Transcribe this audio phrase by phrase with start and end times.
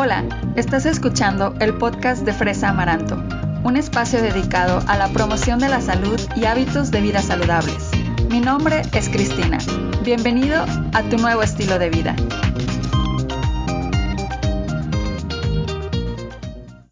[0.00, 3.16] Hola, estás escuchando el podcast de Fresa Amaranto,
[3.64, 7.90] un espacio dedicado a la promoción de la salud y hábitos de vida saludables.
[8.30, 9.58] Mi nombre es Cristina.
[10.04, 10.64] Bienvenido
[10.94, 12.14] a tu nuevo estilo de vida.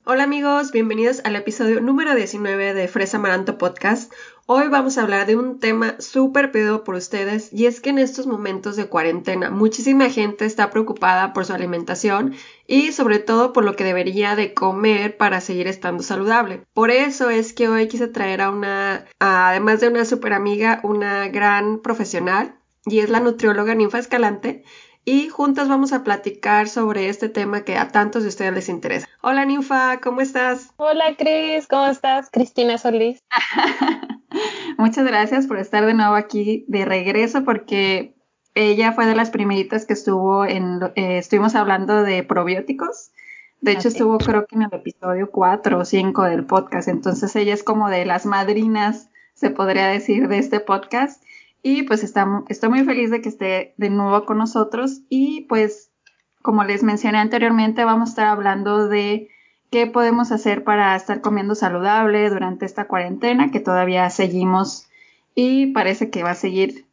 [0.09, 4.13] Hola amigos, bienvenidos al episodio número 19 de Fresa Amaranto Podcast.
[4.47, 7.99] Hoy vamos a hablar de un tema súper pedido por ustedes y es que en
[7.99, 12.37] estos momentos de cuarentena muchísima gente está preocupada por su alimentación
[12.69, 16.63] y sobre todo por lo que debería de comer para seguir estando saludable.
[16.73, 21.27] Por eso es que hoy quise traer a una, además de una súper amiga, una
[21.27, 22.55] gran profesional
[22.85, 24.63] y es la nutrióloga Ninfa Escalante
[25.09, 29.07] y juntas vamos a platicar sobre este tema que a tantos de ustedes les interesa.
[29.23, 30.73] Hola Ninfa, ¿cómo estás?
[30.79, 32.29] Hola Cris, ¿cómo estás?
[32.31, 33.23] Cristina Solís.
[34.79, 38.17] Muchas gracias por estar de nuevo aquí de regreso porque
[38.57, 43.13] ella fue de las primeritas que estuvo en, eh, estuvimos hablando de probióticos.
[43.61, 46.89] De hecho, estuvo creo que en el episodio 4 o 5 del podcast.
[46.89, 51.23] Entonces ella es como de las madrinas, se podría decir, de este podcast.
[51.69, 55.01] Y pues estamos, estoy muy feliz de que esté de nuevo con nosotros.
[55.09, 55.91] Y pues
[56.41, 59.29] como les mencioné anteriormente vamos a estar hablando de
[59.73, 64.87] qué podemos hacer para estar comiendo saludable durante esta cuarentena que todavía seguimos.
[65.35, 66.87] Y parece que va a seguir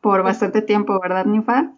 [0.00, 1.72] por bastante tiempo, ¿verdad, Nifa?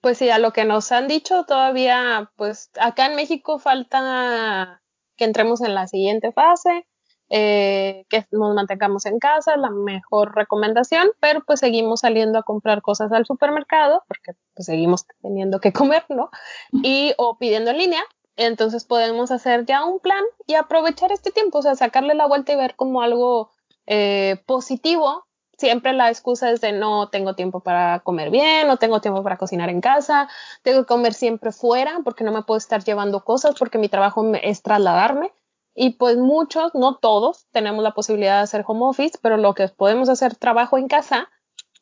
[0.00, 4.80] Pues sí, a lo que nos han dicho todavía, pues acá en México falta
[5.16, 6.86] que entremos en la siguiente fase
[7.30, 12.80] eh, que nos mantengamos en casa, la mejor recomendación, pero pues seguimos saliendo a comprar
[12.80, 16.30] cosas al supermercado, porque pues seguimos teniendo que comer, ¿no?
[16.72, 18.02] Y o pidiendo en línea,
[18.36, 22.52] entonces podemos hacer ya un plan y aprovechar este tiempo, o sea, sacarle la vuelta
[22.52, 23.50] y ver como algo
[23.86, 25.26] eh, positivo.
[25.58, 29.38] Siempre la excusa es de no tengo tiempo para comer bien, no tengo tiempo para
[29.38, 30.28] cocinar en casa,
[30.62, 34.24] tengo que comer siempre fuera porque no me puedo estar llevando cosas porque mi trabajo
[34.40, 35.32] es trasladarme.
[35.80, 39.68] Y pues muchos, no todos, tenemos la posibilidad de hacer home office, pero lo que
[39.68, 41.28] podemos hacer trabajo en casa,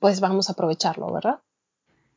[0.01, 1.41] pues vamos a aprovecharlo, ¿verdad?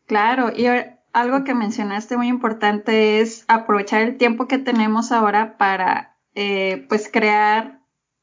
[0.06, 0.68] Claro, y
[1.14, 7.10] algo que mencionaste muy importante es aprovechar el tiempo que tenemos ahora para, eh, pues,
[7.10, 7.80] crear,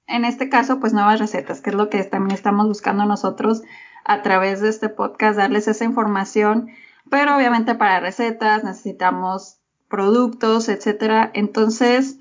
[0.07, 3.63] en este caso, pues, nuevas recetas, que es lo que también estamos buscando nosotros
[4.05, 6.69] a través de este podcast, darles esa información,
[7.09, 11.31] pero obviamente para recetas necesitamos productos, etcétera.
[11.33, 12.19] Entonces,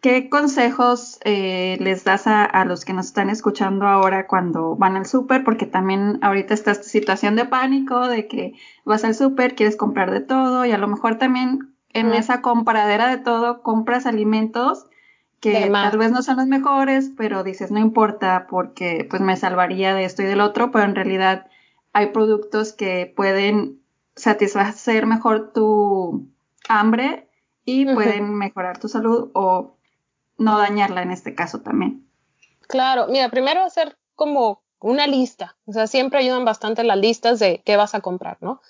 [0.00, 5.04] ¿Qué consejos eh, les das a, los que nos están escuchando ahora cuando van al
[5.04, 5.44] súper?
[5.44, 8.54] Porque también ahorita está esta situación de pánico, de que
[8.86, 13.08] vas al súper, quieres comprar de todo y a lo mejor también en esa compradera
[13.08, 14.86] de todo compras alimentos
[15.40, 19.94] que tal vez no son los mejores, pero dices, no importa porque pues me salvaría
[19.94, 21.46] de esto y del otro, pero en realidad
[21.92, 23.80] hay productos que pueden
[24.16, 26.26] satisfacer mejor tu
[26.68, 27.28] hambre
[27.64, 29.76] y pueden mejorar tu salud o
[30.40, 32.08] no dañarla en este caso también.
[32.66, 37.62] Claro, mira, primero hacer como una lista, o sea, siempre ayudan bastante las listas de
[37.64, 38.62] qué vas a comprar, ¿no?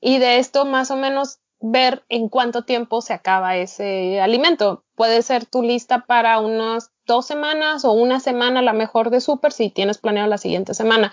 [0.00, 4.84] Y de esto más o menos ver en cuánto tiempo se acaba ese alimento.
[4.94, 9.52] Puede ser tu lista para unas dos semanas o una semana, la mejor de súper,
[9.52, 11.12] si tienes planeado la siguiente semana.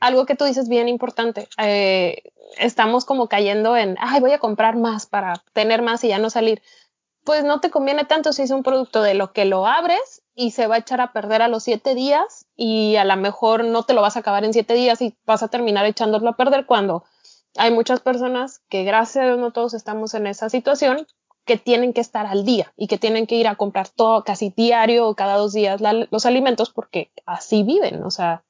[0.00, 2.24] Algo que tú dices bien importante, eh,
[2.58, 6.28] estamos como cayendo en, ay, voy a comprar más para tener más y ya no
[6.28, 6.60] salir
[7.24, 10.50] pues no te conviene tanto si es un producto de lo que lo abres y
[10.50, 13.82] se va a echar a perder a los siete días y a lo mejor no
[13.82, 16.66] te lo vas a acabar en siete días y vas a terminar echándolo a perder
[16.66, 17.04] cuando
[17.56, 21.06] hay muchas personas que gracias a Dios no todos estamos en esa situación
[21.44, 24.52] que tienen que estar al día y que tienen que ir a comprar todo casi
[24.54, 25.80] diario o cada dos días
[26.10, 28.44] los alimentos porque así viven, o sea,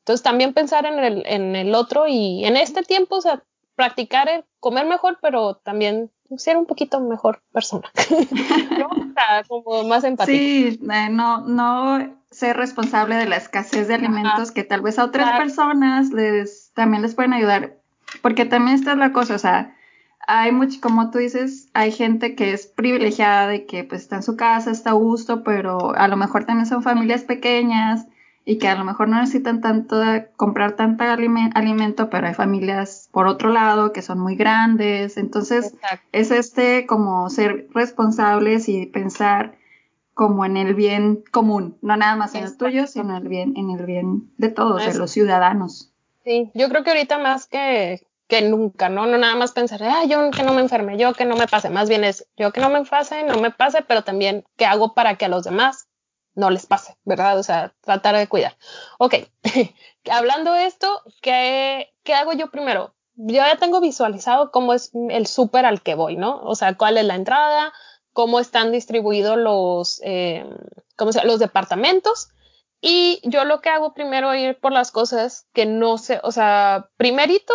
[0.00, 3.44] entonces también pensar en el, en el otro y en este tiempo, o sea,
[3.80, 7.88] practicar el comer mejor, pero también ser un poquito mejor persona.
[9.48, 10.36] como más empática.
[10.36, 15.04] Sí, eh, no, no ser responsable de la escasez de alimentos que tal vez a
[15.04, 17.78] otras personas les también les pueden ayudar.
[18.20, 19.74] Porque también esta es la cosa, o sea,
[20.26, 24.22] hay mucho, como tú dices, hay gente que es privilegiada de que pues está en
[24.22, 28.06] su casa, está a gusto, pero a lo mejor también son familias pequeñas
[28.44, 30.00] y que a lo mejor no necesitan tanto
[30.36, 35.16] comprar tanto alimento, pero hay familias por otro lado que son muy grandes.
[35.16, 35.74] Entonces,
[36.12, 39.58] es este como ser responsables y pensar
[40.14, 43.54] como en el bien común, no nada más en el tuyo, sino en el bien,
[43.56, 45.92] en el bien de todos, de los ciudadanos.
[46.24, 49.06] Sí, yo creo que ahorita más que, que nunca, ¿no?
[49.06, 51.70] No nada más pensar, ah, yo que no me enferme, yo que no me pase,
[51.70, 54.94] más bien es yo que no me pase, no me pase, pero también qué hago
[54.94, 55.89] para que a los demás
[56.34, 57.38] no les pase, ¿verdad?
[57.38, 58.56] O sea, tratar de cuidar.
[58.98, 59.14] Ok,
[60.10, 62.94] hablando de esto, ¿qué, ¿qué hago yo primero?
[63.14, 66.40] Yo ya tengo visualizado cómo es el súper al que voy, ¿no?
[66.42, 67.72] O sea, cuál es la entrada,
[68.12, 70.44] cómo están distribuidos los, eh,
[70.96, 72.28] ¿cómo se, los departamentos.
[72.80, 76.32] Y yo lo que hago primero es ir por las cosas que no sé, o
[76.32, 77.52] sea, primerito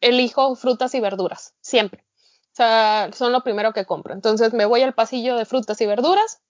[0.00, 2.04] elijo frutas y verduras, siempre.
[2.52, 4.14] O sea, son lo primero que compro.
[4.14, 6.40] Entonces me voy al pasillo de frutas y verduras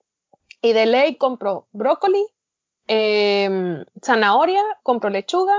[0.65, 2.27] y de ley compro brócoli,
[2.89, 5.57] eh, zanahoria, compro lechuga,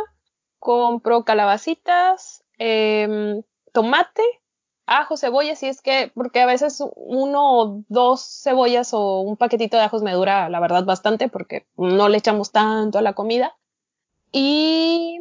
[0.57, 4.23] compro calabacitas, eh, tomate,
[4.87, 9.77] ajo, cebolla, si es que, porque a veces uno o dos cebollas o un paquetito
[9.77, 13.55] de ajos me dura, la verdad, bastante porque no le echamos tanto a la comida.
[14.31, 15.19] Y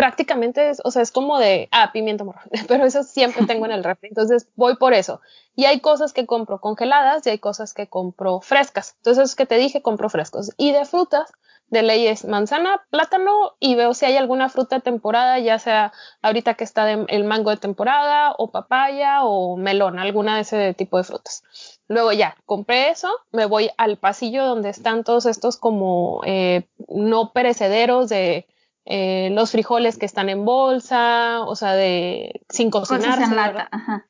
[0.00, 3.72] prácticamente es, o sea, es como de, ah, pimiento morro, pero eso siempre tengo en
[3.72, 5.20] el refri, entonces voy por eso.
[5.54, 8.94] Y hay cosas que compro congeladas y hay cosas que compro frescas.
[8.96, 10.52] Entonces, es que te dije, compro frescos.
[10.56, 11.30] Y de frutas,
[11.68, 15.92] de leyes manzana, plátano y veo si hay alguna fruta de temporada, ya sea
[16.22, 20.96] ahorita que está el mango de temporada o papaya o melón, alguna de ese tipo
[20.96, 21.42] de frutas.
[21.88, 27.32] Luego ya, compré eso, me voy al pasillo donde están todos estos como eh, no
[27.32, 28.46] perecederos de
[28.92, 33.10] eh, los frijoles que están en bolsa, o sea, de sin cocinar.
[33.10, 34.06] Cosas en lata, ajá.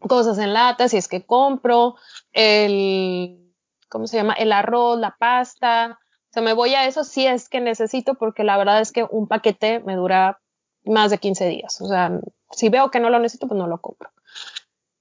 [0.00, 1.94] Cosas en lata, si es que compro,
[2.32, 3.52] el,
[3.88, 4.32] ¿cómo se llama?
[4.32, 6.00] El arroz, la pasta.
[6.00, 9.06] O sea, me voy a eso si es que necesito, porque la verdad es que
[9.08, 10.40] un paquete me dura
[10.84, 11.80] más de 15 días.
[11.80, 12.18] O sea,
[12.50, 14.10] si veo que no lo necesito, pues no lo compro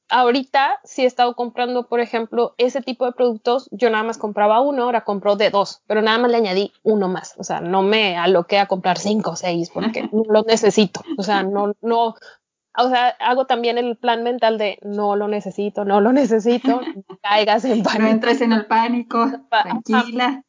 [0.09, 3.67] ahorita sí he estado comprando, por ejemplo, ese tipo de productos.
[3.71, 7.07] Yo nada más compraba uno, ahora compro de dos, pero nada más le añadí uno
[7.07, 7.35] más.
[7.37, 11.01] O sea, no me aloqué a comprar cinco o seis porque no lo necesito.
[11.17, 12.15] O sea, no, no,
[12.77, 16.81] o sea, hago también el plan mental de no lo necesito, no lo necesito,
[17.21, 18.03] caigas en pánico.
[18.03, 20.43] No entres en el pánico, tranquila.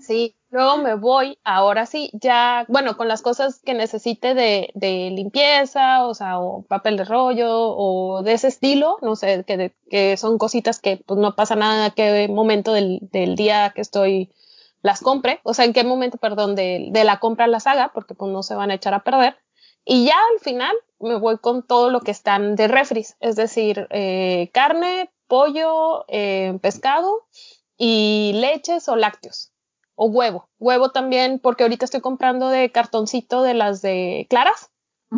[0.00, 5.10] Sí, luego me voy, ahora sí, ya, bueno, con las cosas que necesite de, de
[5.10, 10.16] limpieza, o sea, o papel de rollo, o de ese estilo, no sé, que, que
[10.16, 14.30] son cositas que pues no pasa nada, qué momento del, del día que estoy
[14.82, 18.14] las compre, o sea, en qué momento, perdón, de, de la compra las haga, porque
[18.14, 19.36] pues no se van a echar a perder.
[19.84, 23.86] Y ya al final me voy con todo lo que están de refris, es decir,
[23.90, 27.26] eh, carne, pollo, eh, pescado
[27.76, 29.52] y leches o lácteos
[29.94, 30.48] o huevo.
[30.58, 34.70] Huevo también, porque ahorita estoy comprando de cartoncito de las de claras,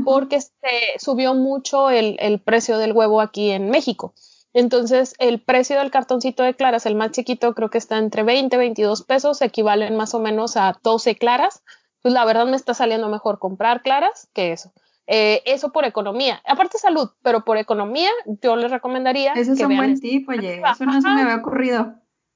[0.05, 0.51] porque se
[0.99, 4.15] subió mucho el, el, precio del huevo aquí en México.
[4.53, 8.55] Entonces, el precio del cartoncito de claras, el más chiquito, creo que está entre 20
[8.55, 11.63] y 22 pesos, equivalen más o menos a 12 claras
[12.03, 14.73] pues la verdad me está saliendo mejor comprar claras que eso.
[15.11, 16.43] Eh, eso por economía.
[16.47, 18.11] Aparte salud, pero por economía
[18.43, 19.33] yo les recomendaría.
[19.33, 20.61] Ese es un buen tip, oye.
[20.61, 21.95] Eso no se me había ocurrido.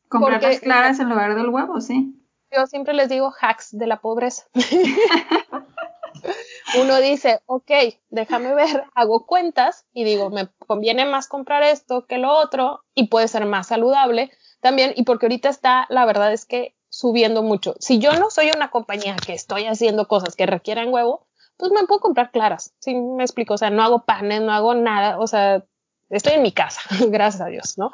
[0.09, 2.19] Comprar las claras en lugar del huevo, sí.
[2.51, 4.45] Yo siempre les digo hacks de la pobreza.
[6.81, 7.71] Uno dice, ok,
[8.09, 13.09] déjame ver, hago cuentas y digo, me conviene más comprar esto que lo otro y
[13.09, 14.31] puede ser más saludable
[14.61, 14.95] también.
[14.97, 17.75] Y porque ahorita está, la verdad es que subiendo mucho.
[17.81, 21.27] Si yo no soy una compañía que estoy haciendo cosas que requieran huevo,
[21.63, 22.75] pues me puedo comprar claras.
[22.81, 23.55] Sí, me explico.
[23.55, 25.21] O sea, no hago panes, no hago nada.
[25.21, 25.65] O sea,
[26.11, 27.93] estoy en mi casa, gracias a Dios, ¿no?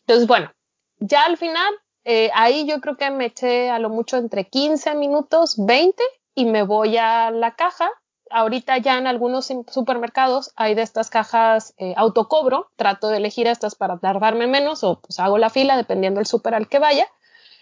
[0.00, 0.52] Entonces, bueno,
[0.98, 1.72] ya al final,
[2.02, 6.02] eh, ahí yo creo que me eché a lo mucho entre 15 minutos, 20
[6.34, 7.88] y me voy a la caja.
[8.30, 12.72] Ahorita ya en algunos supermercados hay de estas cajas eh, autocobro.
[12.74, 16.56] Trato de elegir estas para tardarme menos o pues hago la fila dependiendo del súper
[16.56, 17.06] al que vaya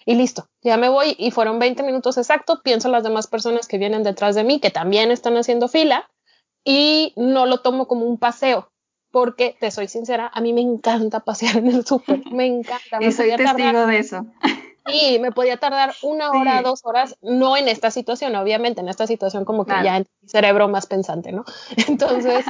[0.04, 3.78] y listo, ya me voy y fueron 20 minutos exactos, pienso las demás personas que
[3.78, 6.11] vienen detrás de mí que también están haciendo fila
[6.64, 8.71] y no lo tomo como un paseo,
[9.11, 12.99] porque te soy sincera, a mí me encanta pasear en el súper, me encanta.
[13.00, 14.26] y soy testigo de eso.
[14.87, 19.06] Y me podía tardar una hora, dos horas, no en esta situación, obviamente, en esta
[19.06, 21.44] situación como que ya en mi cerebro más pensante, ¿no?
[21.88, 22.44] Entonces,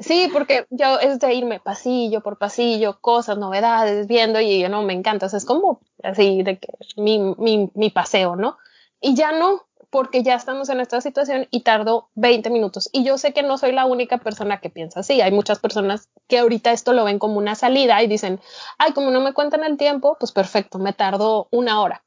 [0.00, 4.82] Sí, porque yo es de irme pasillo por pasillo, cosas, novedades, viendo y yo no
[4.82, 5.26] me encanta.
[5.26, 8.56] O sea, es como así de que mi, mi, mi paseo, ¿no?
[9.00, 12.88] Y ya no, porque ya estamos en esta situación y tardo 20 minutos.
[12.92, 15.20] Y yo sé que no soy la única persona que piensa así.
[15.20, 18.40] Hay muchas personas que ahorita esto lo ven como una salida y dicen,
[18.78, 22.02] ay, como no me cuentan el tiempo, pues perfecto, me tardo una hora.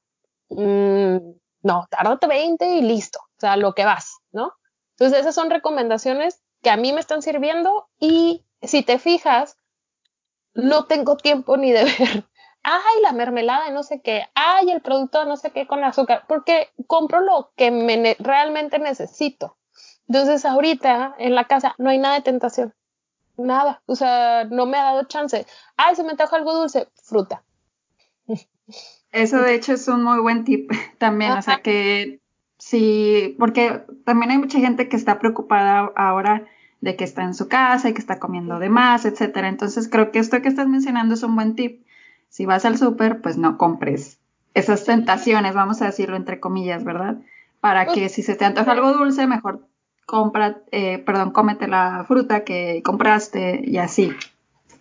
[0.49, 1.17] Mm,
[1.61, 3.19] no, tárdate 20 y listo.
[3.19, 4.53] O sea, lo que vas, ¿no?
[4.97, 9.57] Entonces, esas son recomendaciones que a mí me están sirviendo y si te fijas,
[10.53, 12.25] no tengo tiempo ni de ver,
[12.63, 16.23] ay, la mermelada y no sé qué, ay, el producto no sé qué con azúcar,
[16.27, 19.57] porque compro lo que me realmente necesito.
[20.07, 22.73] Entonces ahorita en la casa no hay nada de tentación,
[23.37, 25.45] nada, o sea, no me ha dado chance.
[25.75, 27.43] Ay, se me antoja algo dulce, fruta.
[29.11, 32.22] Eso de hecho es un muy buen tip también, o sea que
[32.65, 36.47] Sí, porque también hay mucha gente que está preocupada ahora
[36.79, 39.49] de que está en su casa y que está comiendo de más, etcétera.
[39.49, 41.85] Entonces creo que esto que estás mencionando es un buen tip.
[42.29, 44.17] si vas al súper, pues no compres
[44.53, 47.17] esas tentaciones, vamos a decirlo entre comillas, ¿verdad?
[47.59, 49.67] Para que si se te antoja algo dulce, mejor
[50.05, 54.13] compra, eh, perdón, cómete la fruta que compraste y así.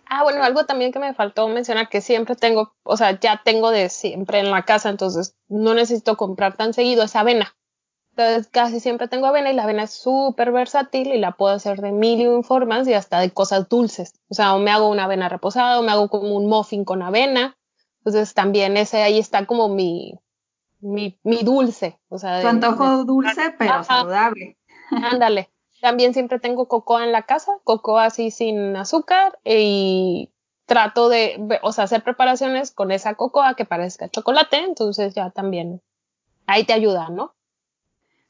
[0.05, 3.71] Ah, bueno, algo también que me faltó mencionar que siempre tengo, o sea, ya tengo
[3.71, 7.53] de siempre en la casa, entonces no necesito comprar tan seguido, es avena.
[8.15, 11.81] Entonces casi siempre tengo avena y la avena es súper versátil y la puedo hacer
[11.81, 14.13] de mil y un formas y hasta de cosas dulces.
[14.29, 17.01] O sea, o me hago una avena reposada o me hago como un muffin con
[17.01, 17.57] avena.
[17.97, 20.19] Entonces también ese ahí está como mi,
[20.79, 21.99] mi, mi dulce.
[22.09, 24.57] O sea, tu antojo dulce pero saludable.
[24.91, 25.49] Ándale.
[25.81, 30.29] También siempre tengo cocoa en la casa, cocoa así sin azúcar y
[30.65, 35.81] trato de, o sea, hacer preparaciones con esa cocoa que parezca chocolate, entonces ya también
[36.45, 37.33] ahí te ayuda, ¿no?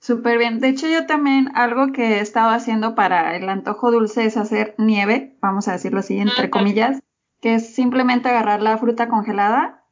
[0.04, 0.60] Súper bien.
[0.60, 4.76] De hecho, yo también algo que he estado haciendo para el antojo dulce es hacer
[4.78, 7.02] nieve, vamos a decirlo así, entre comillas,
[7.40, 9.86] que es simplemente agarrar la fruta congelada,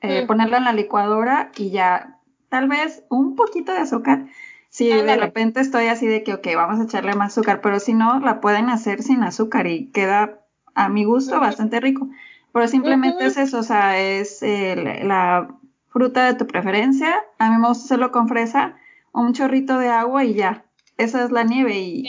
[0.00, 2.16] eh, ponerla en la licuadora y ya
[2.48, 4.28] tal vez un poquito de azúcar
[4.70, 7.92] si de repente estoy así de que, ok, vamos a echarle más azúcar, pero si
[7.92, 10.40] no, la pueden hacer sin azúcar y queda
[10.74, 12.08] a mi gusto bastante rico.
[12.54, 15.54] Pero simplemente es eso, o sea, es la
[15.88, 17.14] fruta de tu preferencia.
[17.38, 18.76] A mí me gusta hacerlo con fresa,
[19.12, 20.64] un chorrito de agua y ya.
[20.96, 22.04] Esa es la nieve y,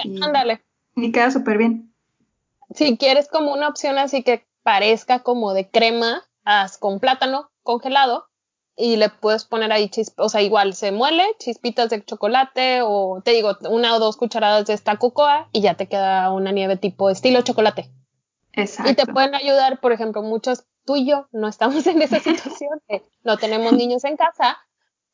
[0.95, 1.93] y, queda súper bien.
[2.73, 8.27] Si quieres como una opción así que parezca como de crema, haz con plátano congelado
[8.75, 13.21] y le puedes poner ahí chispas, o sea, igual se muele, chispitas de chocolate o
[13.23, 16.77] te digo, una o dos cucharadas de esta cocoa y ya te queda una nieve
[16.77, 17.91] tipo estilo chocolate.
[18.53, 18.91] Exacto.
[18.91, 22.81] Y te pueden ayudar, por ejemplo, muchos, tú y yo no estamos en esa situación,
[23.23, 24.57] no tenemos niños en casa,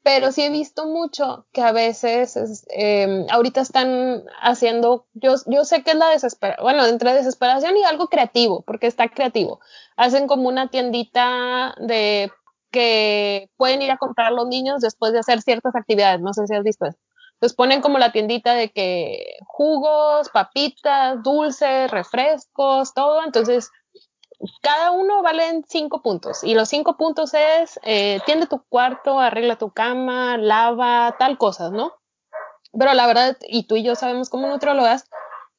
[0.07, 5.83] pero sí he visto mucho que a veces, eh, ahorita están haciendo, yo, yo sé
[5.83, 9.59] que es la desesperación, bueno, entre desesperación y algo creativo, porque está creativo.
[9.97, 12.31] Hacen como una tiendita de
[12.71, 16.21] que pueden ir a comprar los niños después de hacer ciertas actividades.
[16.21, 16.85] No sé si has visto.
[16.85, 23.25] Entonces ponen como la tiendita de que jugos, papitas, dulces, refrescos, todo.
[23.25, 23.71] Entonces,
[24.61, 26.43] cada uno vale cinco puntos.
[26.43, 31.71] Y los cinco puntos es, eh, tiende tu cuarto, arregla tu cama, lava, tal cosas,
[31.71, 31.93] ¿no?
[32.77, 35.09] Pero la verdad, y tú y yo sabemos como nutrólogas,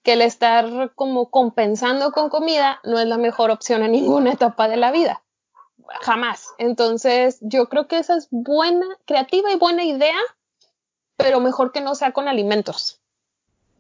[0.02, 4.68] que el estar como compensando con comida no es la mejor opción en ninguna etapa
[4.68, 5.22] de la vida
[6.00, 6.54] jamás.
[6.58, 10.18] Entonces, yo creo que esa es buena, creativa y buena idea,
[11.16, 12.97] pero mejor que no sea con alimentos.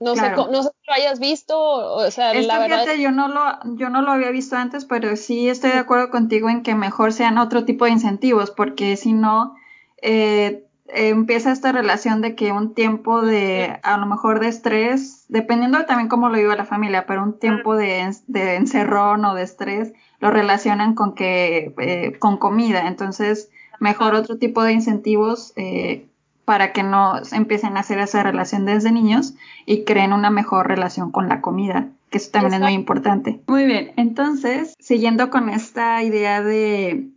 [0.00, 2.86] No, sé, no sé si lo hayas visto, o sea, la verdad...
[2.94, 3.40] yo no, lo,
[3.76, 7.12] yo no lo había visto antes, pero sí estoy de acuerdo contigo en que mejor
[7.12, 9.56] sean otro tipo de incentivos, porque si no,
[10.00, 15.84] eh, empieza esta relación de que un tiempo de, a lo mejor de estrés, dependiendo
[15.84, 19.92] también cómo lo viva la familia, pero un tiempo de, de encerrón o de estrés,
[20.20, 22.86] lo relacionan con que eh, con comida.
[22.86, 23.50] Entonces
[23.80, 26.07] mejor otro tipo de incentivos eh,
[26.48, 29.34] para que no empiecen a hacer esa relación desde niños
[29.66, 33.66] y creen una mejor relación con la comida que eso también es muy importante muy
[33.66, 37.10] bien entonces siguiendo con esta idea de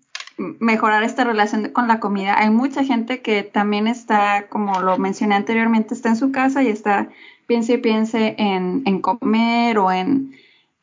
[0.60, 2.40] mejorar esta relación con la comida.
[2.40, 6.68] Hay mucha gente que también está, como lo mencioné anteriormente, está en su casa y
[6.68, 7.10] está,
[7.46, 10.34] piense y piense en, en comer o en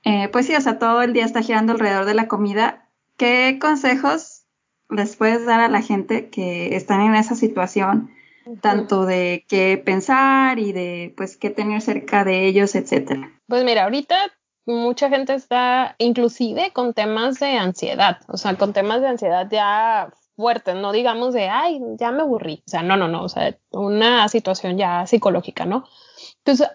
[0.04, 2.86] eh, pues sí, o sea, todo el día está girando alrededor de la comida.
[3.16, 4.44] ¿Qué consejos
[4.90, 8.10] les puedes dar a la gente que están en esa situación,
[8.60, 13.32] tanto de qué pensar y de pues qué tener cerca de ellos, etcétera?
[13.46, 14.16] Pues mira, ahorita
[14.66, 20.10] mucha gente está inclusive con temas de ansiedad, o sea, con temas de ansiedad ya
[20.36, 23.56] fuertes, no digamos de, ay, ya me aburrí, o sea, no, no, no, o sea,
[23.70, 25.84] una situación ya psicológica, ¿no?
[26.44, 26.68] Entonces,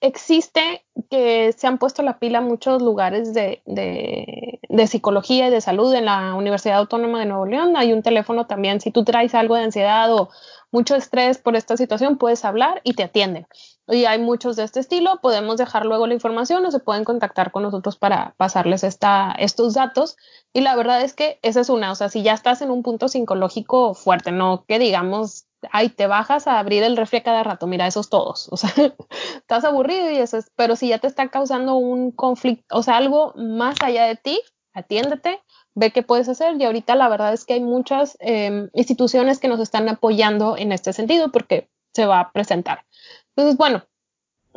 [0.00, 5.94] existe que se han puesto la pila muchos lugares de, de, psicología y de salud
[5.94, 7.76] en la Universidad Autónoma de Nuevo León.
[7.76, 8.80] Hay un teléfono también.
[8.80, 10.30] Si tú traes algo de ansiedad o
[10.72, 13.46] mucho estrés por esta situación, puedes hablar y te atienden.
[13.86, 15.20] Y hay muchos de este estilo.
[15.22, 19.74] Podemos dejar luego la información o se pueden contactar con nosotros para pasarles esta, estos
[19.74, 20.16] datos.
[20.52, 21.92] Y la verdad es que esa es una.
[21.92, 26.06] O sea, si ya estás en un punto psicológico fuerte, no que digamos ay, te
[26.06, 28.70] bajas a abrir el refri cada rato, mira, esos todos, o sea,
[29.36, 32.96] estás aburrido y eso es, pero si ya te está causando un conflicto, o sea,
[32.96, 34.40] algo más allá de ti,
[34.74, 35.40] atiéndete,
[35.74, 39.48] ve qué puedes hacer y ahorita la verdad es que hay muchas em, instituciones que
[39.48, 42.84] nos están apoyando en este sentido porque se va a presentar.
[43.28, 43.84] Entonces, bueno,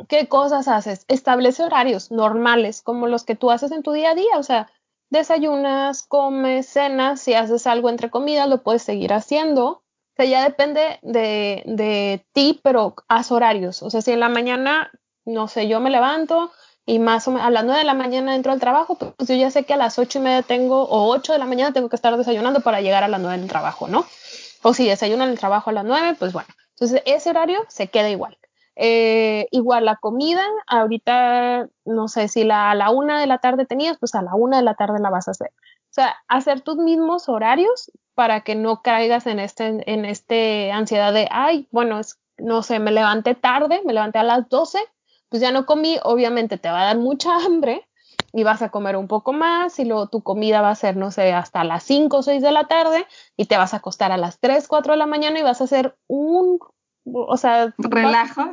[0.08, 1.04] ¿qué cosas haces?
[1.08, 4.70] Establece horarios normales como los que tú haces en tu día a día, o sea,
[5.10, 9.82] desayunas, comes, cenas, si haces algo entre comidas, lo puedes seguir haciendo
[10.16, 13.82] sea, ya depende de, de ti, pero haz horarios.
[13.82, 14.90] O sea, si en la mañana,
[15.24, 16.50] no sé, yo me levanto
[16.86, 19.34] y más o menos a las 9 de la mañana entro al trabajo, pues yo
[19.34, 21.88] ya sé que a las ocho y media tengo, o 8 de la mañana tengo
[21.88, 24.06] que estar desayunando para llegar a las 9 del trabajo, ¿no?
[24.62, 26.48] O si desayuno en el trabajo a las 9, pues bueno.
[26.70, 28.38] Entonces ese horario se queda igual.
[28.76, 33.66] Eh, igual la comida, ahorita no sé si la, a la una de la tarde
[33.66, 35.50] tenías, pues a la una de la tarde la vas a hacer.
[35.58, 41.12] O sea, hacer tus mismos horarios para que no caigas en este, en este ansiedad
[41.12, 44.78] de, ay, bueno, es, no sé, me levanté tarde, me levanté a las 12,
[45.28, 47.86] pues ya no comí, obviamente te va a dar mucha hambre
[48.32, 51.10] y vas a comer un poco más y luego tu comida va a ser, no
[51.10, 53.06] sé, hasta las 5 o 6 de la tarde
[53.36, 55.64] y te vas a acostar a las 3, 4 de la mañana y vas a
[55.64, 56.58] hacer un,
[57.04, 58.44] o sea, relajo.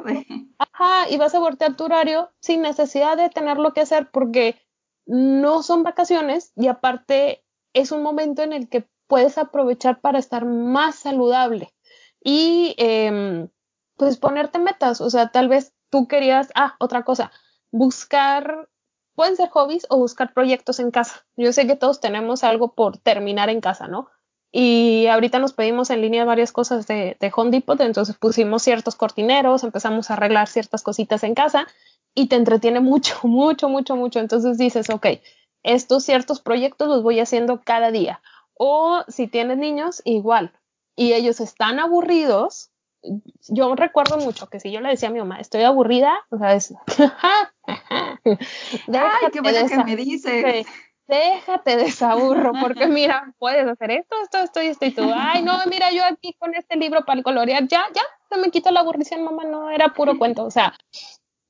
[0.59, 4.57] Ajá, y vas a voltear tu horario sin necesidad de tenerlo que hacer porque
[5.05, 10.45] no son vacaciones y aparte es un momento en el que puedes aprovechar para estar
[10.45, 11.73] más saludable
[12.23, 13.47] y eh,
[13.97, 17.31] pues ponerte metas, o sea, tal vez tú querías, ah, otra cosa,
[17.71, 18.69] buscar,
[19.15, 21.25] pueden ser hobbies o buscar proyectos en casa.
[21.37, 24.07] Yo sé que todos tenemos algo por terminar en casa, ¿no?
[24.51, 28.95] Y ahorita nos pedimos en línea varias cosas de, de Home Depot, entonces pusimos ciertos
[28.95, 31.67] cortineros, empezamos a arreglar ciertas cositas en casa
[32.13, 34.19] y te entretiene mucho, mucho, mucho, mucho.
[34.19, 35.07] Entonces dices, ok,
[35.63, 38.21] estos ciertos proyectos los voy haciendo cada día.
[38.55, 40.53] O si tienes niños, igual.
[40.95, 42.71] Y ellos están aburridos,
[43.49, 46.53] yo recuerdo mucho que si yo le decía a mi mamá, estoy aburrida, o sea,
[46.53, 46.73] es,
[47.67, 50.65] Ay, qué bueno que me dices.
[51.05, 55.57] Déjate desaburro, porque mira, puedes hacer esto, esto, esto y esto, y tú, ay, no,
[55.69, 59.23] mira, yo aquí con este libro para colorear, ya, ya, se me quita la aburrición,
[59.23, 60.73] mamá, no, era puro cuento, o sea,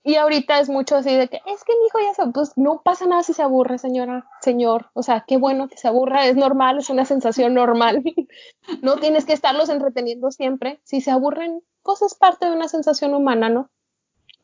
[0.05, 2.81] y ahorita es mucho así de que es que mi hijo ya se, pues no
[2.81, 4.89] pasa nada si se aburre, señora, señor.
[4.93, 8.03] O sea, qué bueno que se aburra, es normal, es una sensación normal.
[8.81, 10.81] no tienes que estarlos entreteniendo siempre.
[10.83, 13.69] Si se aburren, pues es parte de una sensación humana, ¿no?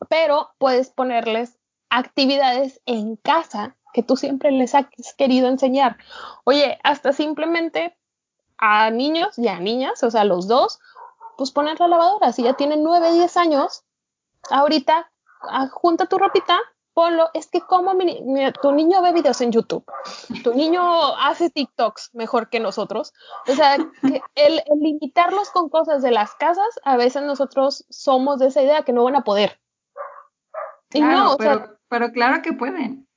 [0.08, 4.86] Pero puedes ponerles actividades en casa que tú siempre les has
[5.18, 5.98] querido enseñar.
[6.46, 7.98] Oye, hasta simplemente
[8.57, 10.79] a niños y a niñas, o sea, los dos,
[11.38, 12.31] pues poner la lavadora.
[12.31, 13.83] Si ya tienen 9, 10 años,
[14.50, 15.12] ahorita
[15.72, 16.60] junta tu ropita,
[16.94, 17.30] ponlo.
[17.34, 17.94] Es que como
[18.62, 19.86] tu niño ve videos en YouTube,
[20.44, 23.14] tu niño hace TikToks mejor que nosotros.
[23.48, 23.75] O sea,
[24.36, 28.94] el, limitarlos con cosas de las casas, a veces nosotros somos de esa idea que
[28.94, 29.60] no van a poder.
[30.94, 33.08] no, pero, pero claro que pueden.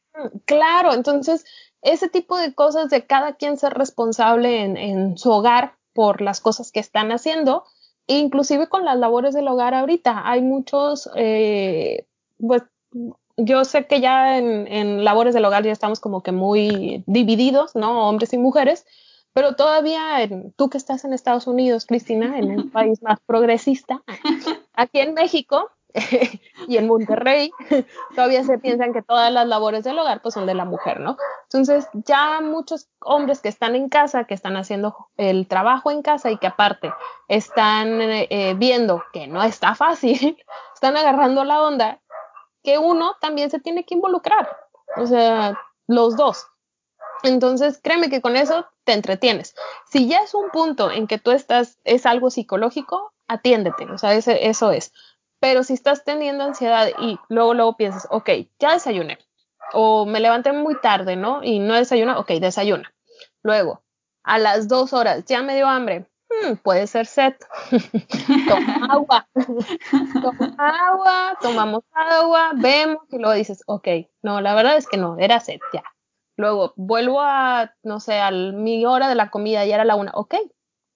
[0.45, 1.45] Claro, entonces
[1.81, 6.41] ese tipo de cosas de cada quien ser responsable en, en su hogar por las
[6.41, 7.65] cosas que están haciendo,
[8.07, 10.23] inclusive con las labores del hogar ahorita.
[10.25, 12.07] Hay muchos eh,
[12.47, 12.63] pues
[13.37, 18.09] yo sé que ya en, labores del hogar ya estamos como que muy divididos, ¿no?
[18.09, 18.87] Hombres y mujeres,
[19.33, 24.03] pero todavía tú que estás en Estados Unidos, Cristina, en un país más progresista,
[24.75, 25.71] aquí en México
[26.69, 27.51] y en Monterrey,
[28.15, 31.17] todavía se piensan que todas las labores del hogar pues son de la mujer, ¿no?
[31.45, 36.31] Entonces ya muchos hombres que están en casa, que están haciendo el trabajo en casa
[36.31, 36.93] y que aparte
[37.29, 40.37] están eh, viendo que no está fácil,
[40.75, 42.03] están agarrando la onda
[42.63, 44.49] que uno también se tiene que involucrar,
[44.97, 46.47] o sea, los dos.
[47.23, 49.55] Entonces, créeme que con eso te entretienes.
[49.91, 54.15] Si ya es un punto en que tú estás, es algo psicológico, atiéndete, o sea,
[54.15, 54.93] eso es.
[55.39, 59.19] Pero si estás teniendo ansiedad y luego, luego piensas, ok, ya desayuné,
[59.73, 61.43] o me levanté muy tarde, ¿no?
[61.43, 62.93] Y no desayuno, ok, desayuna.
[63.43, 63.83] Luego,
[64.23, 66.07] a las dos horas, ya me dio hambre,
[66.41, 67.35] Hmm, puede ser sed.
[68.49, 69.29] Toma agua.
[70.23, 73.89] Toma agua, tomamos agua, vemos y luego dices, ok,
[74.23, 75.83] no, la verdad es que no, era sed, ya.
[76.37, 80.13] Luego vuelvo a, no sé, a mi hora de la comida, ya era la una,
[80.15, 80.35] ok,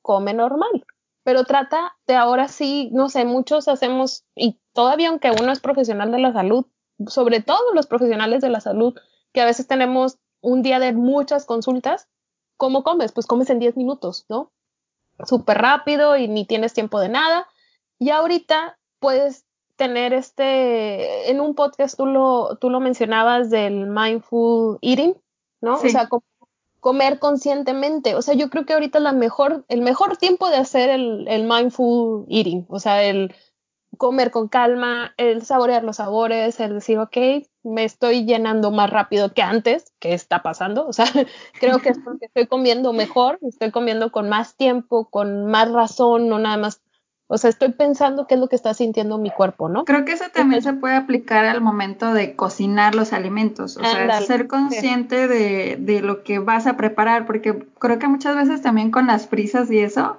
[0.02, 0.86] come normal.
[1.24, 6.12] Pero trata de ahora sí, no sé, muchos hacemos, y todavía aunque uno es profesional
[6.12, 6.66] de la salud,
[7.08, 8.94] sobre todo los profesionales de la salud,
[9.32, 12.08] que a veces tenemos un día de muchas consultas,
[12.56, 13.12] ¿cómo comes?
[13.12, 14.52] Pues comes en 10 minutos, ¿no?
[15.24, 17.46] Súper rápido y ni tienes tiempo de nada.
[17.98, 24.78] Y ahorita puedes tener este, en un podcast tú lo, tú lo mencionabas del mindful
[24.80, 25.14] eating,
[25.60, 25.74] ¿no?
[25.74, 26.08] O sea,
[26.80, 28.14] comer conscientemente.
[28.14, 31.44] O sea, yo creo que ahorita la mejor, el mejor tiempo de hacer el, el
[31.44, 33.34] mindful eating, o sea, el
[33.96, 37.16] comer con calma, el saborear los sabores, el decir, ok,
[37.62, 40.86] me estoy llenando más rápido que antes, ¿qué está pasando?
[40.86, 41.06] O sea,
[41.60, 46.28] creo que es porque estoy comiendo mejor, estoy comiendo con más tiempo, con más razón,
[46.28, 46.82] no nada más.
[47.28, 49.84] O sea, estoy pensando qué es lo que está sintiendo mi cuerpo, ¿no?
[49.84, 54.20] Creo que eso también se puede aplicar al momento de cocinar los alimentos, o sea,
[54.20, 58.92] ser consciente de, de lo que vas a preparar, porque creo que muchas veces también
[58.92, 60.18] con las prisas y eso,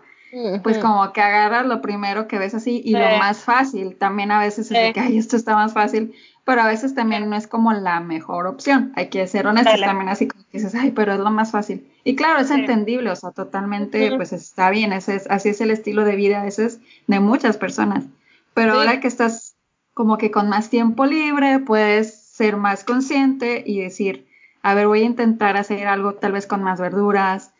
[0.64, 3.96] pues como que agarras lo primero que ves así y lo más fácil.
[3.96, 6.14] También a veces es de que, ay, esto está más fácil.
[6.44, 8.94] pero a veces también no es como la mejor opción.
[8.96, 11.86] Hay que ser honestos también, así como que dices, ay, pero es lo más fácil.
[12.04, 15.72] Y claro, es entendible, o sea, totalmente, pues está bien, ese es, así es el
[15.72, 18.06] estilo de vida a veces de muchas personas.
[18.54, 19.56] Pero ahora que estás
[19.94, 24.28] como que con más tiempo libre, puedes ser más consciente y decir,
[24.62, 27.52] a ver, voy a intentar hacer algo tal vez con más verduras,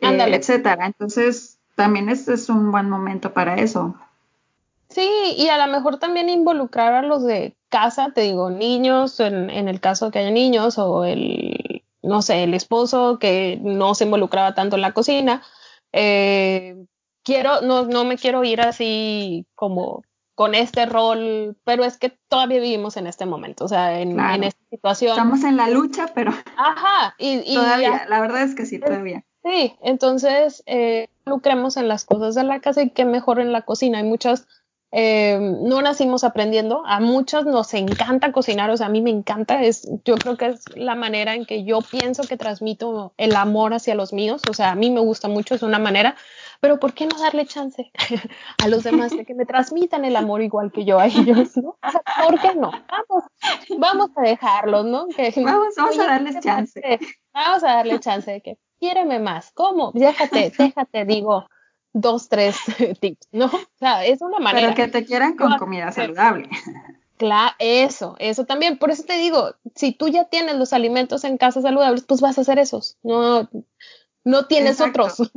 [0.00, 0.86] eh, etcétera.
[0.86, 3.96] Entonces, también este es un buen momento para eso.
[4.88, 9.50] Sí, y a lo mejor también involucrar a los de casa, te digo, niños, en,
[9.50, 14.04] en el caso que haya niños, o el, no sé, el esposo que no se
[14.04, 15.42] involucraba tanto en la cocina.
[15.92, 16.86] Eh,
[17.24, 20.02] quiero, no, no me quiero ir así como
[20.36, 24.60] con este rol, pero es que todavía vivimos en este momento, o sea, en, esta
[24.70, 25.12] situación.
[25.12, 26.32] Estamos en la lucha, pero.
[26.56, 27.54] Ajá, y.
[27.54, 29.24] todavía, la verdad es que sí, todavía.
[29.44, 33.62] Sí, entonces, eh, lucremos en las cosas de la casa y qué mejor en la
[33.62, 33.98] cocina.
[33.98, 34.46] Hay muchas
[34.94, 39.62] eh, no nacimos aprendiendo, a muchas nos encanta cocinar, o sea, a mí me encanta,
[39.62, 43.72] es, yo creo que es la manera en que yo pienso que transmito el amor
[43.72, 46.14] hacia los míos, o sea, a mí me gusta mucho, es una manera,
[46.60, 47.90] pero ¿por qué no darle chance
[48.62, 51.78] a los demás de que me transmitan el amor igual que yo a ellos, ¿no?
[52.26, 52.70] ¿Por qué no?
[52.70, 53.24] Vamos,
[53.78, 55.06] vamos a dejarlos, ¿no?
[55.36, 56.82] vamos, vamos a darles chance.
[57.32, 59.92] Vamos a darle chance de que quiéreme más, ¿cómo?
[59.94, 61.48] Déjate, déjate, digo,
[61.92, 62.56] dos, tres
[63.00, 63.46] tips, ¿no?
[63.46, 64.74] O sea, es una manera.
[64.74, 66.50] Pero que te quieran con comida saludable.
[67.16, 68.78] Claro, eso, eso también.
[68.78, 72.36] Por eso te digo, si tú ya tienes los alimentos en casa saludables, pues vas
[72.38, 72.98] a hacer esos.
[73.04, 73.48] No,
[74.24, 75.30] no tienes otros.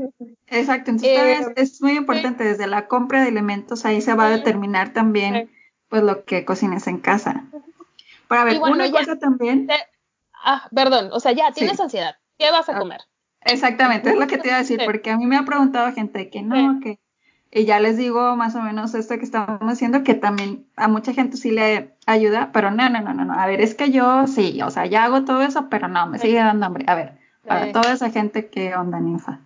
[0.48, 4.32] Exacto, entonces eh, es muy importante desde la compra de alimentos, ahí se va a
[4.32, 5.52] determinar también
[5.88, 7.46] pues lo que cocines en casa.
[8.28, 9.68] Para ver, una cosa también.
[10.44, 12.16] ah, perdón, o sea, ya tienes ansiedad.
[12.40, 13.02] ¿Qué vas a ah, comer?
[13.46, 16.30] Exactamente, es lo que te iba a decir, porque a mí me ha preguntado gente
[16.30, 17.00] que no, que
[17.58, 21.14] y ya les digo más o menos esto que estamos haciendo, que también a mucha
[21.14, 23.34] gente sí le ayuda, pero no, no, no, no, no.
[23.34, 26.20] A ver, es que yo sí, o sea, ya hago todo eso, pero no, me
[26.20, 26.84] sigue dando hambre.
[26.86, 29.40] A ver, para toda esa gente, ¿qué onda, ninfa?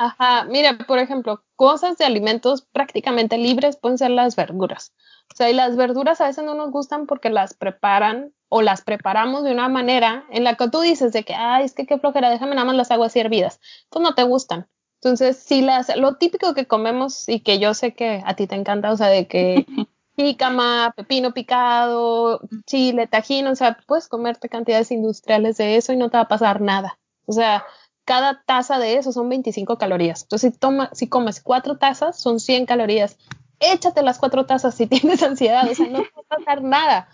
[0.00, 4.92] Ajá, mira, por ejemplo, cosas de alimentos prácticamente libres pueden ser las verduras.
[5.32, 8.82] O sea, y las verduras a veces no nos gustan porque las preparan o las
[8.82, 11.98] preparamos de una manera en la que tú dices de que, ay, es que qué
[11.98, 13.60] flojera, déjame nada más las aguas hervidas.
[13.88, 14.68] Pues no te gustan.
[15.00, 18.54] Entonces, si las, lo típico que comemos y que yo sé que a ti te
[18.54, 19.64] encanta, o sea, de que
[20.18, 26.10] jícama, pepino picado, chile, tajín, o sea, puedes comerte cantidades industriales de eso y no
[26.10, 26.98] te va a pasar nada.
[27.24, 27.64] O sea,
[28.04, 30.24] cada taza de eso son 25 calorías.
[30.24, 33.16] Entonces, si, toma, si comes cuatro tazas, son 100 calorías.
[33.62, 37.08] Échate las cuatro tazas si tienes ansiedad, o sea, no te va a pasar nada.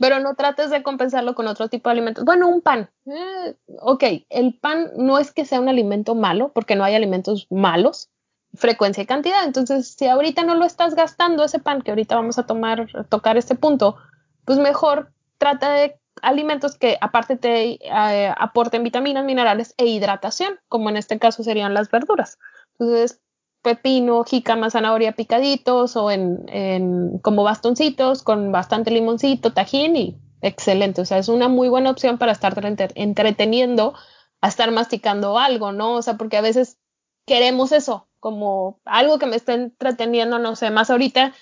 [0.00, 2.24] Pero no trates de compensarlo con otro tipo de alimentos.
[2.24, 2.90] Bueno, un pan.
[3.06, 7.46] Eh, ok, el pan no es que sea un alimento malo, porque no hay alimentos
[7.50, 8.10] malos,
[8.54, 9.44] frecuencia y cantidad.
[9.44, 13.36] Entonces, si ahorita no lo estás gastando ese pan, que ahorita vamos a tomar, tocar
[13.36, 13.96] este punto,
[14.44, 20.90] pues mejor trata de alimentos que aparte te eh, aporten vitaminas, minerales e hidratación, como
[20.90, 22.38] en este caso serían las verduras.
[22.78, 23.20] Entonces,
[23.62, 31.00] pepino, jícama, zanahoria picaditos o en, en, como bastoncitos con bastante limoncito, tajín y excelente.
[31.00, 32.54] O sea, es una muy buena opción para estar
[32.94, 33.94] entreteniendo
[34.40, 35.94] a estar masticando algo, ¿no?
[35.94, 36.78] O sea, porque a veces
[37.24, 41.32] queremos eso, como algo que me esté entreteniendo, no sé, más ahorita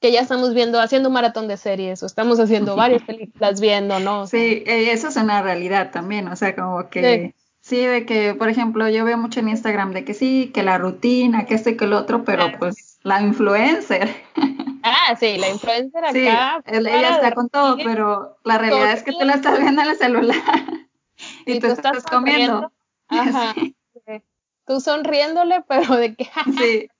[0.00, 3.98] que ya estamos viendo, haciendo un maratón de series o estamos haciendo varias películas viendo,
[3.98, 4.26] ¿no?
[4.26, 7.43] sí, eh, eso es una realidad también, o sea, como que sí.
[7.70, 11.46] De que, por ejemplo, yo veo mucho en Instagram de que sí, que la rutina,
[11.46, 14.14] que esto y que el otro, pero pues la influencer.
[14.86, 16.12] Ah, sí, la influencer acá.
[16.12, 19.88] Sí, ella está con todo, pero la realidad es que tú la estás viendo en
[19.88, 20.36] el celular
[21.46, 22.70] y, tú, estás, comiendo.
[23.08, 23.54] Ajá.
[24.66, 26.30] Tú sonriéndole, pero de que...
[26.58, 26.90] sí.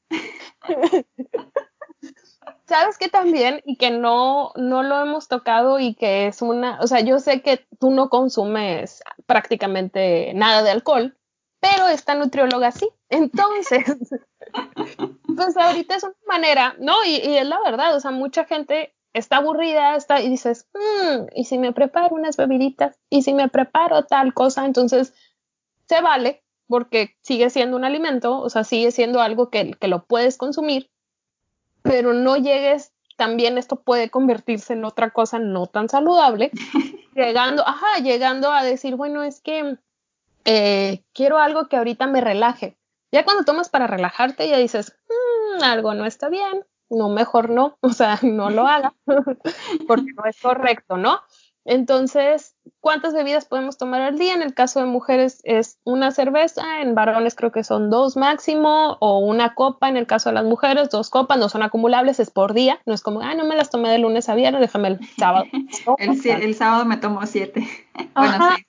[2.66, 6.86] Sabes que también y que no, no lo hemos tocado y que es una, o
[6.86, 11.16] sea, yo sé que tú no consumes prácticamente nada de alcohol,
[11.60, 12.88] pero esta nutrióloga sí.
[13.08, 13.84] Entonces,
[15.36, 17.04] pues ahorita es una manera, ¿no?
[17.04, 21.44] Y, es la verdad, o sea, mucha gente está aburrida, está y dices, mm, y
[21.44, 25.14] si me preparo unas bebiditas, y si me preparo tal cosa, entonces
[25.86, 30.06] se vale porque sigue siendo un alimento, o sea, sigue siendo algo que, que lo
[30.06, 30.90] puedes consumir,
[31.84, 36.50] pero no llegues, también esto puede convertirse en otra cosa no tan saludable,
[37.14, 39.76] llegando, ajá, llegando a decir, bueno, es que
[40.46, 42.76] eh, quiero algo que ahorita me relaje.
[43.12, 47.76] Ya cuando tomas para relajarte, ya dices, mm, algo no está bien, no, mejor no,
[47.82, 48.94] o sea, no lo haga,
[49.86, 51.20] porque no es correcto, ¿no?
[51.66, 54.34] Entonces, ¿cuántas bebidas podemos tomar al día?
[54.34, 58.98] En el caso de mujeres es una cerveza, en varones creo que son dos máximo,
[59.00, 62.30] o una copa, en el caso de las mujeres, dos copas, no son acumulables, es
[62.30, 64.88] por día, no es como, ah, no me las tomé de lunes a viernes, déjame
[64.88, 65.46] el sábado.
[65.98, 67.66] el, sábado me tomo siete.
[68.14, 68.66] bueno, sí.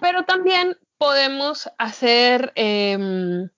[0.00, 3.48] Pero también podemos hacer em,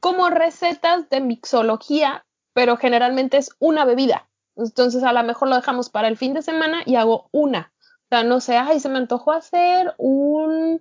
[0.00, 4.28] como recetas de mixología, pero generalmente es una bebida.
[4.58, 7.72] Entonces a lo mejor lo dejamos para el fin de semana y hago una.
[8.08, 10.80] O sea, no sé, ay, se me antojó hacer un,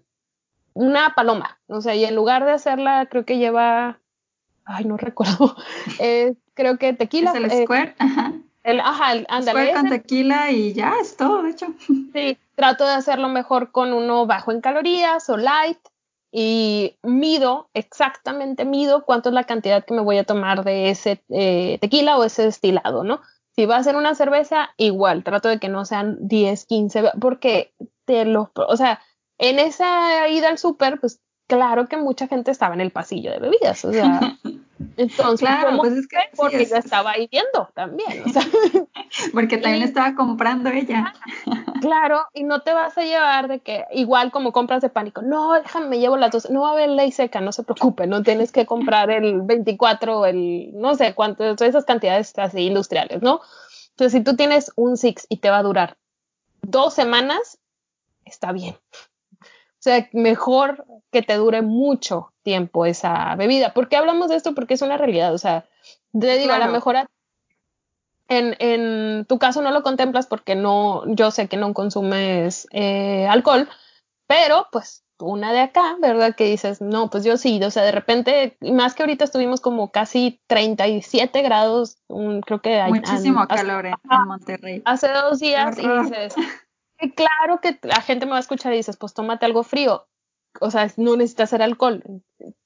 [0.74, 1.60] una paloma.
[1.68, 4.00] O sea, y en lugar de hacerla, creo que lleva,
[4.64, 5.56] ay, no recuerdo,
[6.00, 7.32] eh, creo que tequila.
[7.32, 7.96] ¿Es el eh, square?
[8.00, 8.34] Ajá.
[8.64, 11.68] El, ajá, el, Square con tequila y ya es todo, de hecho.
[12.14, 15.80] Sí, trato de hacerlo mejor con uno bajo en calorías o light
[16.34, 21.24] y mido, exactamente mido cuánto es la cantidad que me voy a tomar de ese
[21.30, 23.22] eh, tequila o ese destilado, ¿no?
[23.58, 27.74] Si va a ser una cerveza, igual, trato de que no sean 10, 15, porque
[28.06, 29.02] te lo, o sea,
[29.40, 33.40] en esa ida al súper, pues claro que mucha gente estaba en el pasillo de
[33.40, 34.20] bebidas, o sea,
[34.98, 38.42] entonces, claro, pues es que porque yo estaba ahí viendo también, o sea,
[39.34, 41.14] porque también estaba comprando ella.
[41.82, 45.54] Claro, y no te vas a llevar de que igual como compras de pánico, no,
[45.54, 48.24] déjame, me llevo las dos, no va a haber ley seca, no se preocupe, no
[48.24, 53.42] tienes que comprar el 24, el no sé cuántas, esas cantidades así industriales, ¿no?
[53.92, 55.98] Entonces, si tú tienes un Six y te va a durar
[56.62, 57.60] dos semanas,
[58.26, 58.76] está bien.
[59.80, 63.74] O sea, mejor que te dure mucho tiempo esa bebida.
[63.74, 64.56] ¿Por qué hablamos de esto?
[64.56, 65.34] Porque es una realidad.
[65.34, 65.66] O sea,
[66.20, 66.98] te digo, a lo mejor
[68.28, 73.28] en, en, tu caso no lo contemplas porque no, yo sé que no consumes eh,
[73.28, 73.70] alcohol,
[74.28, 76.36] pero pues una de acá, ¿verdad?
[76.36, 79.92] Que dices, no, pues yo sí, o sea, de repente, más que ahorita estuvimos como
[79.92, 81.98] casi 37 grados,
[82.46, 82.92] creo que hay...
[82.92, 83.96] Muchísimo calor en,
[84.28, 84.82] Monterrey.
[84.86, 86.36] Hace dos días y dices,
[87.16, 90.08] claro que la gente me va a escuchar y dices, pues tómate algo frío.
[90.60, 92.04] O sea, no necesitas hacer alcohol.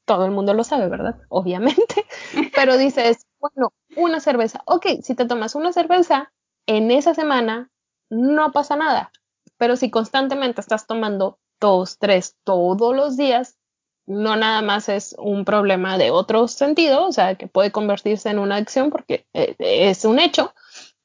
[0.06, 1.15] Todo el mundo lo sabe, ¿verdad?
[1.30, 2.06] Obviamente.
[2.56, 4.62] Pero dices, bueno, una cerveza.
[4.65, 6.32] Ok, si te tomas una cerveza
[6.67, 7.70] en esa semana,
[8.10, 9.12] no pasa nada.
[9.58, 13.58] Pero si constantemente estás tomando dos, tres todos los días,
[14.08, 18.39] no nada más es un problema de otro sentido, o sea, que puede convertirse en
[18.39, 20.54] una adicción porque eh, es un hecho,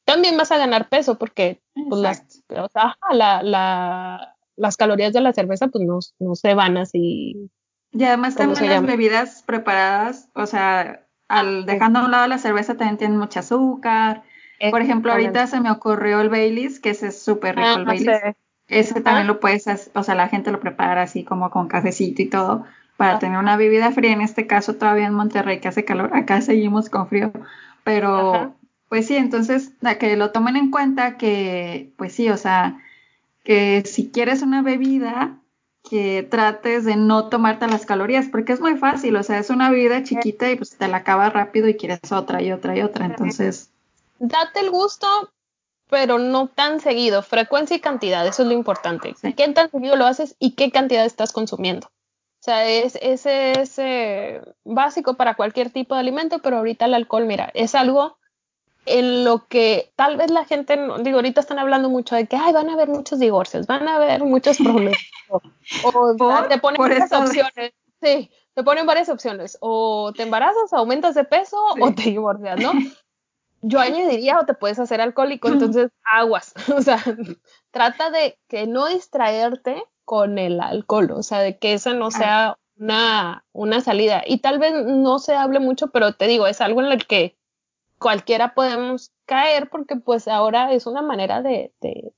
[0.07, 5.21] también vas a ganar peso porque pues, las, o sea, la, la, las calorías de
[5.21, 7.51] la cerveza pues no, no se van así.
[7.93, 12.77] Y además también las bebidas preparadas, o sea, al dejando a un lado la cerveza
[12.77, 14.23] también tienen mucho azúcar.
[14.71, 18.37] Por ejemplo, ahorita se me ocurrió el Baileys, que ese es súper rico el Baileys.
[18.69, 22.27] Ese también lo puedes, o sea, la gente lo prepara así como con cafecito y
[22.27, 22.65] todo
[22.97, 24.13] para tener una bebida fría.
[24.13, 27.33] En este caso todavía en Monterrey que hace calor, acá seguimos con frío,
[27.85, 28.56] pero
[28.89, 32.83] pues sí, entonces, a que lo tomen en cuenta que, pues sí, o sea,
[33.43, 35.39] que si quieres una bebida,
[35.89, 39.71] que trates de no tomarte las calorías, porque es muy fácil, o sea, es una
[39.71, 43.07] bebida chiquita y pues te la acabas rápido y quieres otra y otra y otra,
[43.07, 43.71] entonces...
[44.19, 45.07] Date el gusto,
[45.89, 49.15] pero no tan seguido, frecuencia y cantidad, eso es lo importante.
[49.37, 51.87] ¿Qué tan seguido lo haces y qué cantidad estás consumiendo?
[51.89, 56.95] O sea, es, ese es eh, básico para cualquier tipo de alimento, pero ahorita el
[56.95, 58.19] alcohol, mira, es algo
[58.87, 62.53] en lo que tal vez la gente, digo, ahorita están hablando mucho de que, ay,
[62.53, 64.99] van a haber muchos divorcios, van a haber muchos problemas.
[65.85, 67.73] o, te ponen varias opciones.
[68.01, 69.59] Sí, te ponen varias opciones.
[69.61, 72.73] O te embarazas, aumentas de peso o te divorcias, ¿no?
[73.63, 76.55] Yo añadiría o te puedes hacer alcohólico, entonces aguas.
[76.77, 77.03] O sea,
[77.73, 82.11] trata de que no distraerte con el alcohol, o sea, de que esa no ah.
[82.13, 84.23] sea una, una salida.
[84.25, 87.37] Y tal vez no se hable mucho, pero te digo, es algo en el que
[87.99, 91.73] cualquiera podemos caer porque pues ahora es una manera de,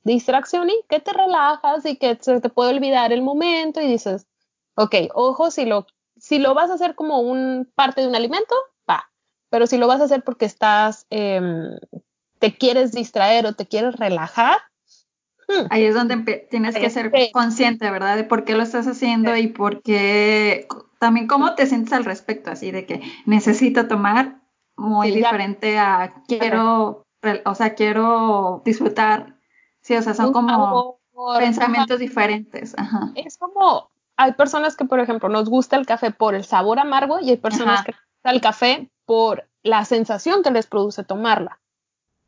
[0.05, 4.27] distracción y que te relajas y que se te puede olvidar el momento y dices,
[4.75, 5.87] ok, ojo, si lo,
[6.17, 8.55] si lo vas a hacer como un parte de un alimento,
[8.89, 9.11] va,
[9.51, 11.79] pero si lo vas a hacer porque estás, em,
[12.39, 14.59] te quieres distraer o te quieres relajar.
[15.49, 15.67] Hmm.
[15.71, 18.17] Ahí es donde tienes que ser consciente, ¿verdad?
[18.17, 22.51] De por qué lo estás haciendo y por qué, también cómo te sientes al respecto,
[22.51, 24.38] así de que necesito tomar
[24.79, 27.05] muy diferente a quiero,
[27.45, 29.37] o sea, quiero disfrutar.
[29.81, 31.01] Sí, o sea, son como
[31.39, 32.75] pensamientos diferentes.
[33.15, 37.19] Es como, hay personas que, por ejemplo, nos gusta el café por el sabor amargo
[37.21, 41.61] y hay personas que les gusta el café por la sensación que les produce tomarla.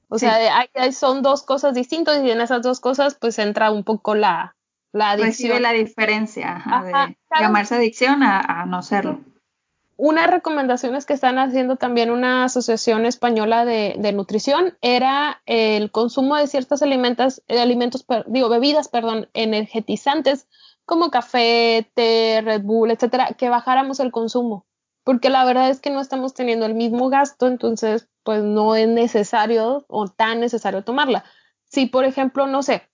[0.09, 3.85] O sea, hay, son dos cosas distintas y en esas dos cosas pues entra un
[3.85, 4.57] poco la,
[4.91, 5.53] la adicción.
[5.53, 9.21] Recibe la diferencia de llamarse adicción a, a no serlo
[10.03, 14.79] una recomendación es que están haciendo también una asociación española de, nutrición.
[14.81, 20.49] Era el consumo de ciertos alimentos, alimentos digo, bebidas, perdón, energetizantes
[20.87, 24.67] como café, té, Red Bull, etcétera, que bajáramos el consumo,
[25.05, 28.89] porque la verdad es que no estamos teniendo el mismo gasto, entonces pues no es
[28.89, 31.25] necesario o tan necesario tomarla.
[31.65, 32.89] Si por ejemplo, no sé,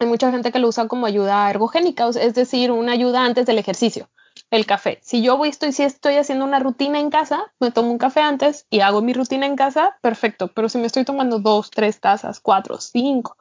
[0.00, 3.58] hay mucha gente que lo usa como ayuda ergogénica, es decir, una ayuda antes del
[3.58, 4.10] ejercicio,
[4.52, 5.00] el café.
[5.02, 8.20] Si yo voy, estoy, si estoy haciendo una rutina en casa, me tomo un café
[8.20, 12.00] antes y hago mi rutina en casa, perfecto, pero si me estoy tomando dos, tres
[12.00, 13.38] tazas, cuatro, cinco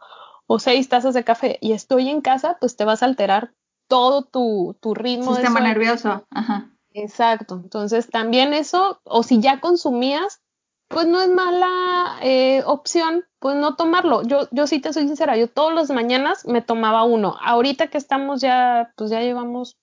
[0.48, 3.52] o seis tazas de café y estoy en casa, pues te vas a alterar
[3.90, 5.34] todo tu, tu ritmo.
[5.36, 6.72] Sistema nervioso, ajá.
[6.94, 7.60] Exacto.
[7.62, 10.42] Entonces, también eso, o si ya consumías,
[10.92, 14.24] pues no es mala eh, opción, pues no tomarlo.
[14.24, 17.38] Yo, yo sí te soy sincera, yo todas las mañanas me tomaba uno.
[17.42, 19.78] Ahorita que estamos ya, pues ya llevamos,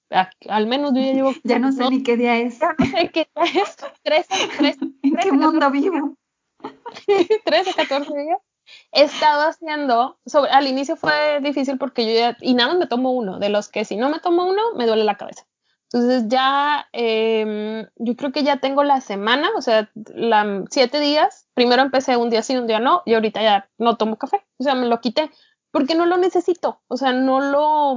[0.49, 1.33] al menos yo ya llevo.
[1.45, 2.59] ya no sé ni qué día es.
[2.59, 3.77] Ya no sé qué día es.
[4.03, 6.17] Tres, tres, ¿En qué mundo vivo?
[7.45, 8.39] 13, 14 días
[8.93, 12.87] he estado haciendo, sobre, al inicio fue difícil porque yo ya, y nada más me
[12.87, 15.47] tomo uno, de los que si no me tomo uno, me duele la cabeza.
[15.91, 21.49] Entonces ya, eh, yo creo que ya tengo la semana, o sea, la, siete días.
[21.55, 24.45] Primero empecé un día sí, un día no, y ahorita ya no tomo café.
[24.59, 25.31] O sea, me lo quité
[25.71, 26.83] porque no lo necesito.
[26.89, 27.97] O sea, no lo,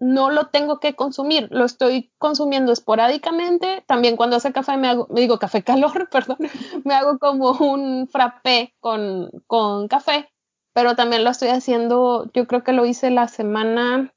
[0.00, 3.84] no lo tengo que consumir, lo estoy consumiendo esporádicamente.
[3.86, 6.38] También cuando hace café me hago, me digo café calor, perdón,
[6.84, 10.30] me hago como un frappé con, con café,
[10.72, 14.14] pero también lo estoy haciendo, yo creo que lo hice la semana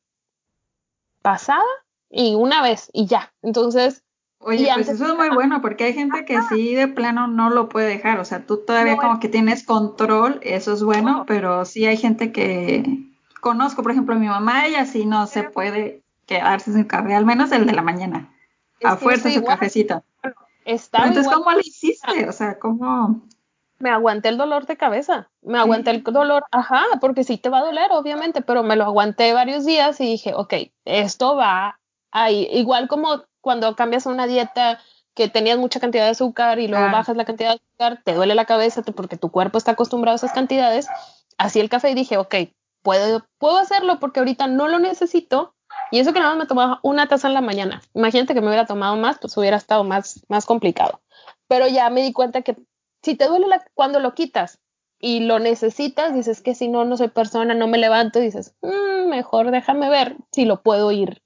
[1.21, 1.65] pasada
[2.10, 3.34] y una vez y ya.
[3.41, 4.06] Entonces,
[4.39, 7.68] Oye, pues eso es muy bueno porque hay gente que sí de plano no lo
[7.68, 11.88] puede dejar, o sea, tú todavía como que tienes control, eso es bueno, pero sí
[11.88, 12.84] hay gente que
[13.41, 17.52] conozco, por ejemplo, mi mamá, ella sí no se puede quedarse sin café, al menos
[17.52, 18.30] el de la mañana.
[18.84, 20.04] a fuerza su cafecito.
[20.65, 22.30] Entonces, ¿cómo lo hiciste?
[22.30, 23.22] O sea, ¿cómo?
[23.80, 27.60] Me aguanté el dolor de cabeza, me aguanté el dolor, ajá, porque sí te va
[27.60, 30.54] a doler, obviamente, pero me lo aguanté varios días y dije, ok,
[30.86, 31.80] esto va
[32.30, 34.80] Igual como cuando cambias una dieta
[35.13, 38.36] que tenías mucha cantidad de azúcar y luego bajas la cantidad de azúcar, te duele
[38.36, 40.88] la cabeza porque tu cuerpo está acostumbrado a esas cantidades.
[41.38, 42.36] Así el café y dije, ok,
[42.82, 45.56] puedo, puedo hacerlo porque ahorita no lo necesito.
[45.91, 47.82] Y eso que nada más me tomaba una taza en la mañana.
[47.93, 51.01] Imagínate que me hubiera tomado más, pues hubiera estado más, más complicado.
[51.47, 52.58] Pero ya me di cuenta que
[53.04, 54.60] si te duele cuando lo quitas
[54.99, 59.10] y lo necesitas, dices que si no, no soy persona, no me levanto, dices, mm,
[59.10, 61.21] mejor déjame ver si lo puedo ir,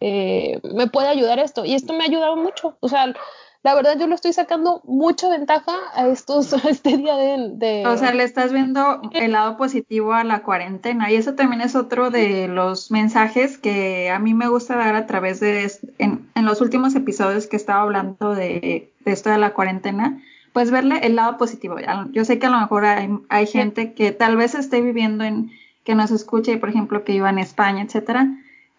[0.00, 1.64] eh, me puede ayudar esto.
[1.64, 2.76] Y esto me ha ayudado mucho.
[2.80, 3.14] O sea,
[3.62, 7.96] la verdad yo lo estoy sacando mucha ventaja a estos a este día de, O
[7.96, 12.10] sea, le estás viendo el lado positivo a la cuarentena y eso también es otro
[12.10, 16.60] de los mensajes que a mí me gusta dar a través de en, en los
[16.60, 20.22] últimos episodios que estaba hablando de, de, esto de la cuarentena,
[20.54, 21.76] pues verle el lado positivo.
[22.12, 25.50] Yo sé que a lo mejor hay, hay gente que tal vez esté viviendo en
[25.84, 28.28] que nos escuche, por ejemplo, que iba en España, etcétera,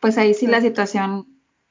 [0.01, 1.27] pues ahí sí la situación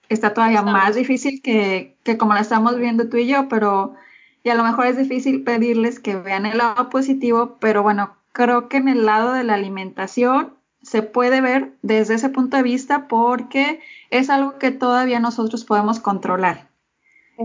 [0.08, 3.94] está todavía más difícil que, que, como la estamos viendo tú y yo, pero
[4.42, 8.68] y a lo mejor es difícil pedirles que vean el lado positivo, pero bueno, creo
[8.68, 13.06] que en el lado de la alimentación se puede ver desde ese punto de vista
[13.06, 16.70] porque es algo que todavía nosotros podemos controlar.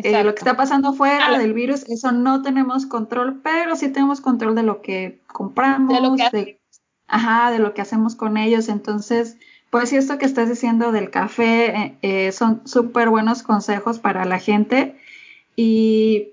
[0.03, 4.19] Eh, lo que está pasando fuera del virus, eso no tenemos control, pero sí tenemos
[4.19, 6.59] control de lo que compramos, de lo que,
[7.07, 8.67] ajá, de lo que hacemos con ellos.
[8.67, 9.37] Entonces,
[9.75, 14.39] pues esto que estás diciendo del café eh, eh, son súper buenos consejos para la
[14.39, 14.95] gente.
[15.57, 16.29] Y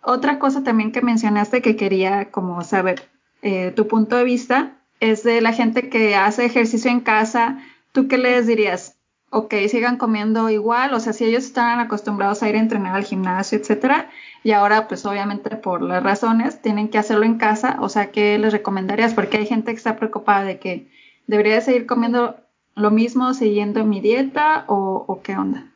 [0.00, 3.06] otra cosa también que mencionaste que quería como saber
[3.42, 7.58] eh, tu punto de vista es de la gente que hace ejercicio en casa.
[7.92, 8.96] ¿Tú qué les dirías?
[9.28, 13.04] Ok, sigan comiendo igual, o sea, si ellos están acostumbrados a ir a entrenar al
[13.04, 14.08] gimnasio, etcétera,
[14.42, 18.38] y ahora, pues obviamente por las razones, tienen que hacerlo en casa, o sea, ¿qué
[18.38, 19.12] les recomendarías?
[19.12, 20.88] Porque hay gente que está preocupada de que
[21.26, 22.36] debería seguir comiendo
[22.76, 25.66] lo mismo siguiendo mi dieta o, qué onda?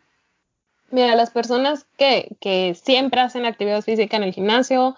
[0.90, 4.96] Mira, las personas que, que, siempre hacen actividad física en el gimnasio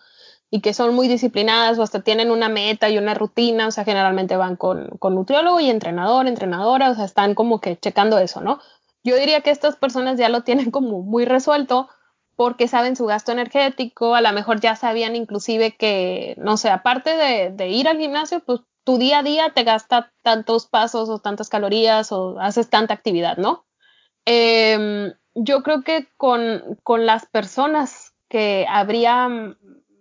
[0.51, 3.85] y que son muy disciplinadas o hasta tienen una meta y una rutina, o sea,
[3.85, 8.41] generalmente van con, con nutriólogo y entrenador, entrenadora, o sea, están como que checando eso,
[8.41, 8.59] ¿no?
[9.05, 11.89] Yo diría que estas personas ya lo tienen como muy resuelto
[12.35, 17.17] porque saben su gasto energético, a lo mejor ya sabían inclusive que, no sé, aparte
[17.17, 21.19] de, de ir al gimnasio, pues tu día a día te gasta tantos pasos o
[21.19, 23.65] tantas calorías o haces tanta actividad, ¿no?
[24.25, 29.29] Em, yo creo que con, con, las personas que habría,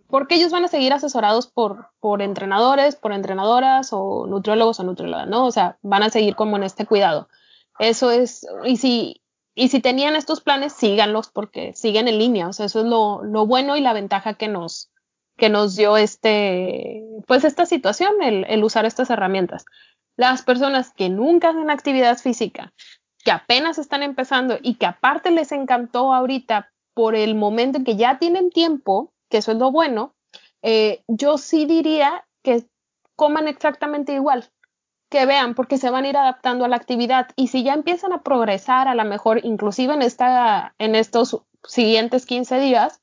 [0.07, 5.27] porque ellos van a seguir asesorados por, por entrenadores, por entrenadoras o nutriólogos o nutriólogas,
[5.27, 5.45] ¿no?
[5.45, 7.29] O sea, van a seguir como en este cuidado.
[7.79, 9.21] Eso es, y si,
[9.55, 12.47] y si tenían estos planes, síganlos porque siguen en línea.
[12.47, 14.90] O sea, eso es lo, lo bueno y la ventaja que nos,
[15.41, 19.65] que nos dio este, pues esta situación, el, usar estas herramientas.
[20.15, 22.71] Las personas que nunca hacen actividad física,
[23.25, 27.95] que apenas están empezando y que aparte les encantó ahorita por el momento en que
[27.95, 30.13] ya tienen tiempo, que eso es lo bueno,
[30.61, 32.67] eh, yo sí diría que
[33.15, 34.51] coman exactamente igual,
[35.09, 38.13] que vean, porque se van a ir adaptando a la actividad y si ya empiezan
[38.13, 43.00] a progresar, a lo mejor inclusive en, esta, en estos siguientes 15 días,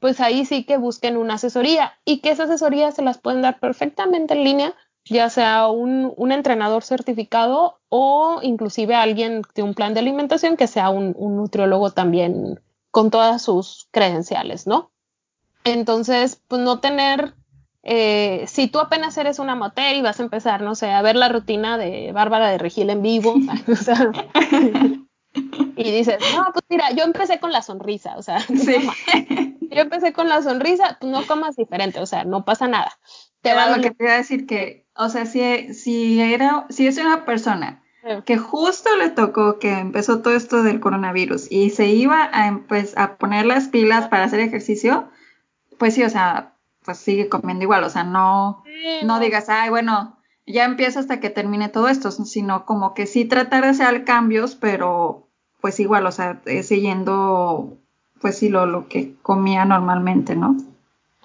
[0.00, 3.60] pues ahí sí que busquen una asesoría y que esa asesoría se las pueden dar
[3.60, 4.74] perfectamente en línea,
[5.04, 10.66] ya sea un, un entrenador certificado o inclusive alguien de un plan de alimentación que
[10.66, 14.90] sea un, un nutriólogo también con todas sus credenciales, ¿no?
[15.64, 17.34] Entonces, pues no tener
[17.82, 21.16] eh, si tú apenas eres una motel y vas a empezar, no sé, a ver
[21.16, 23.34] la rutina de Bárbara de Regil en vivo,
[23.70, 24.10] o sea,
[25.34, 30.28] y dices, no, pues mira, yo empecé con la sonrisa, o sea, yo empecé con
[30.28, 32.92] la sonrisa, tú no comas diferente, o sea, no pasa nada.
[33.40, 36.86] Te va lo que te iba a decir que, o sea, si, si era, si
[36.86, 37.82] es una persona
[38.24, 42.96] que justo le tocó que empezó todo esto del coronavirus y se iba a, pues,
[42.96, 45.10] a poner las pilas para hacer ejercicio,
[45.78, 48.64] pues sí, o sea, pues sigue comiendo igual, o sea, no,
[49.02, 49.20] no.
[49.20, 53.62] digas, ay, bueno, ya empieza hasta que termine todo esto, sino como que sí tratar
[53.62, 55.26] de hacer cambios, pero
[55.60, 57.76] pues igual, o sea, eh, siguiendo,
[58.20, 60.56] pues sí, lo, lo que comía normalmente, ¿no?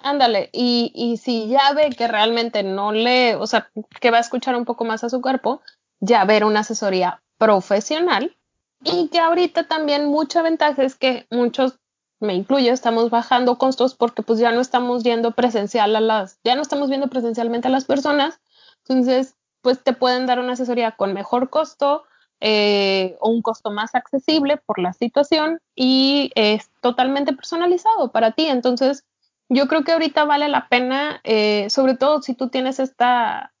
[0.02, 4.20] Ándale, y, y si ya ve que realmente no le, o sea, que va a
[4.20, 5.62] escuchar un poco más a su cuerpo,
[6.00, 8.36] ya ver una asesoría profesional
[8.84, 11.78] y que ahorita también mucha ventaja es que muchos
[12.20, 16.54] me incluyo, estamos bajando costos porque pues ya no estamos yendo presencial a las, ya
[16.54, 18.40] no estamos viendo presencialmente a las personas,
[18.88, 22.04] entonces pues te pueden dar una asesoría con mejor costo
[22.40, 28.46] eh, o un costo más accesible por la situación y es totalmente personalizado para ti,
[28.46, 29.04] entonces
[29.48, 33.52] yo creo que ahorita vale la pena, eh, sobre todo si tú tienes esta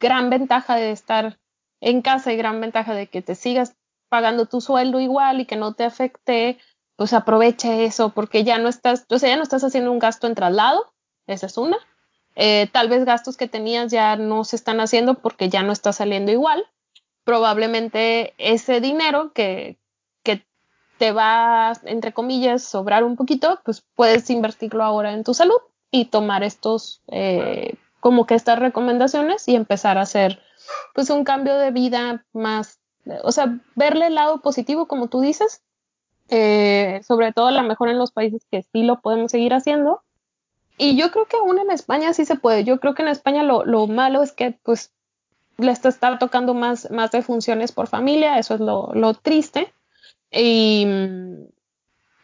[0.00, 1.38] gran ventaja de estar
[1.80, 3.76] en casa y gran ventaja de que te sigas
[4.08, 6.58] pagando tu sueldo igual y que no te afecte
[6.96, 10.26] pues aprovecha eso porque ya no estás, o sea, ya no estás haciendo un gasto
[10.26, 10.92] en traslado,
[11.26, 11.76] esa es una.
[12.36, 15.92] Eh, tal vez gastos que tenías ya no se están haciendo porque ya no está
[15.92, 16.66] saliendo igual.
[17.24, 19.78] Probablemente ese dinero que,
[20.22, 20.44] que
[20.98, 25.58] te va, entre comillas, sobrar un poquito, pues puedes invertirlo ahora en tu salud
[25.90, 30.40] y tomar estos, eh, como que estas recomendaciones y empezar a hacer,
[30.94, 32.80] pues, un cambio de vida más,
[33.22, 35.62] o sea, verle el lado positivo, como tú dices,
[36.30, 40.02] eh, sobre todo a lo mejor en los países que sí lo podemos seguir haciendo.
[40.76, 42.64] Y yo creo que aún en España sí se puede.
[42.64, 44.90] Yo creo que en España lo, lo malo es que pues
[45.58, 49.72] le está, está, tocando más, más de funciones por familia, eso es lo, lo triste.
[50.30, 50.86] Y,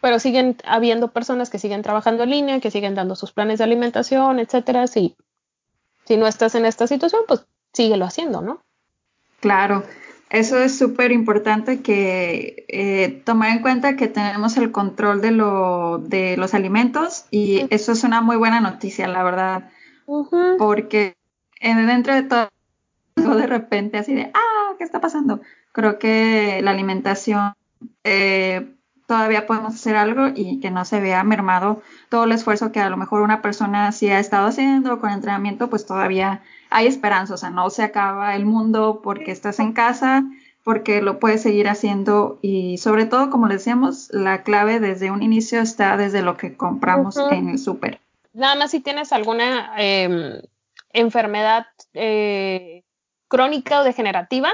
[0.01, 3.65] pero siguen habiendo personas que siguen trabajando en línea, que siguen dando sus planes de
[3.65, 4.87] alimentación, etcétera.
[4.87, 5.17] Si,
[6.07, 8.63] si no estás en esta situación, pues síguelo haciendo, ¿no?
[9.41, 9.85] Claro.
[10.31, 15.99] Eso es súper importante que eh, tomar en cuenta que tenemos el control de, lo,
[15.99, 19.71] de los alimentos y eso es una muy buena noticia, la verdad,
[20.57, 21.17] porque
[21.61, 22.49] dentro de todo,
[23.17, 25.41] de repente así de, ah, ¿qué está pasando?
[25.73, 27.55] Creo que la alimentación
[28.05, 28.73] eh,
[29.09, 32.89] todavía podemos hacer algo y que no se vea mermado todo el esfuerzo que a
[32.89, 37.37] lo mejor una persona sí ha estado haciendo con entrenamiento, pues todavía hay esperanza, o
[37.37, 40.25] sea, no se acaba el mundo porque estás en casa,
[40.65, 45.23] porque lo puedes seguir haciendo y sobre todo, como les decíamos, la clave desde un
[45.23, 48.01] inicio está desde lo que compramos en el súper.
[48.33, 50.41] Nada más si tienes alguna em,
[50.93, 52.85] enfermedad eh,
[53.29, 54.51] crónica o degenerativa,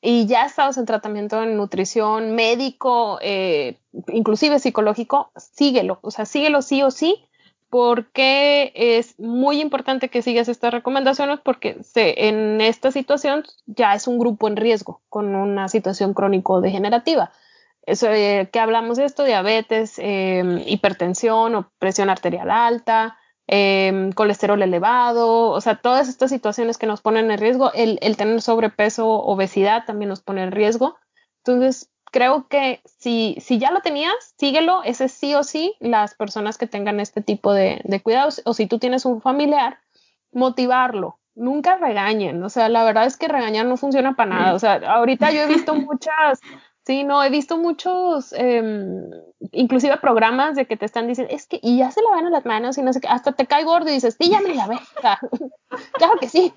[0.00, 3.78] y ya estás en tratamiento en nutrición médico, eh,
[4.08, 7.27] inclusive psicológico, síguelo, o sea, síguelo sí o sí,
[7.70, 14.06] porque es muy importante que sigas estas recomendaciones porque se, en esta situación ya es
[14.06, 17.30] un grupo en riesgo con una situación crónico-degenerativa.
[17.82, 23.18] Eso, eh, que hablamos de esto, diabetes, eh, hipertensión o presión arterial alta,
[23.50, 28.18] Em, colesterol elevado, o sea, todas estas situaciones que nos ponen en riesgo, el, el,
[28.18, 30.98] tener sobrepeso, obesidad también nos pone en riesgo.
[31.38, 36.58] Entonces, creo que si, si ya lo tenías, síguelo, ese sí o sí, las personas
[36.58, 39.78] que tengan este tipo de, de cuidados, o si tú tienes un familiar,
[40.32, 44.58] motivarlo, nunca regañen, o sea, la verdad es que regañar no funciona para nada, o
[44.58, 46.40] sea, ahorita yo he visto muchas
[46.88, 48.62] Sí, no, he visto muchos, eh,
[49.52, 52.78] inclusive programas de que te están diciendo, es que, y ya se lavan las manos
[52.78, 54.80] y no sé qué, hasta te cae gordo y dices, sí, ya me lavé.
[55.92, 56.54] claro que sí.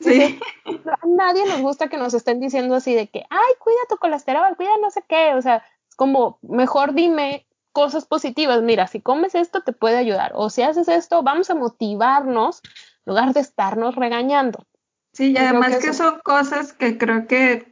[0.00, 0.40] sí.
[0.64, 4.56] A nadie nos gusta que nos estén diciendo así de que, ay, cuida tu colesterol,
[4.56, 8.62] cuida no sé qué, o sea, es como mejor dime cosas positivas.
[8.62, 10.32] Mira, si comes esto te puede ayudar.
[10.36, 12.70] O si haces esto, vamos a motivarnos en
[13.04, 14.64] lugar de estarnos regañando.
[15.12, 17.70] Sí, y además que, son cosas que creo que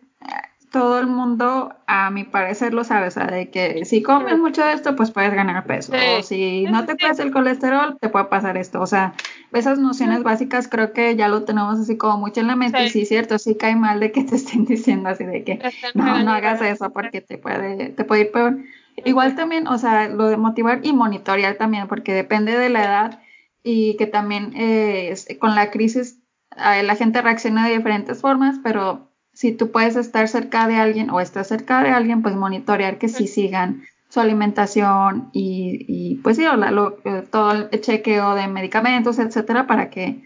[0.71, 3.09] todo el mundo, a mi parecer, lo sabe.
[3.09, 5.93] O sea, de que si comes mucho de esto, pues puedes ganar peso.
[6.19, 8.81] O si no te pasa el colesterol, te puede pasar esto.
[8.81, 9.15] O sea,
[9.53, 12.89] esas nociones básicas creo que ya lo tenemos así como mucho en la mente.
[12.91, 15.61] Sí, cierto, sí cae mal de que te estén diciendo así de que
[15.95, 18.59] no, no hagas eso porque te puede, te puede ir peor.
[19.05, 23.23] Igual también, o sea, lo de motivar y monitorear también, porque depende de la edad
[23.63, 26.21] y que también eh, con la crisis
[26.57, 29.08] la gente reacciona de diferentes formas, pero
[29.39, 33.09] si tú puedes estar cerca de alguien o estás cerca de alguien, pues monitorear que
[33.09, 39.91] sí sigan su alimentación y, pues sí, eh, todo el chequeo de medicamentos, etcétera, para
[39.91, 40.25] que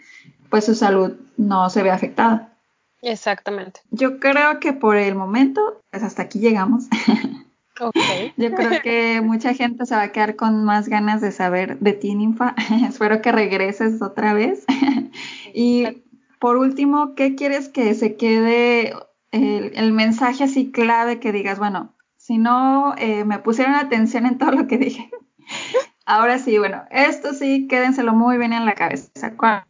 [0.48, 2.54] pues su salud no se vea afectada.
[3.02, 3.80] Exactamente.
[3.90, 6.84] Yo creo que por el momento, pues hasta aquí llegamos.
[8.38, 11.92] Yo creo que mucha gente se va a quedar con más ganas de saber de
[11.92, 12.54] ti, Ninfa.
[12.88, 14.64] Espero que regreses otra vez.
[15.54, 16.02] y
[16.42, 18.96] por último, ¿qué quieres que se quede
[19.30, 24.50] el, mensaje así clave que digas, bueno, si no eh, me pusieron atención en todo
[24.50, 25.08] lo que dije?
[26.04, 29.36] Ahora sí, bueno, esto sí, quédenselo muy bien en la cabeza.
[29.36, 29.62] ¿Cuál,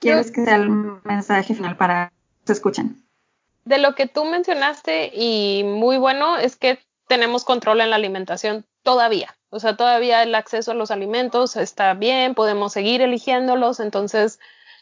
[0.00, 0.68] quieres que sea el
[1.04, 3.06] mensaje final para que se escuchen?
[3.64, 8.66] De lo que tú mencionaste y muy bueno es que tenemos control en la alimentación
[8.82, 9.36] todavía.
[9.50, 14.40] O sea, todavía el acceso a los alimentos está bien, podemos seguir eligiéndolos, entonces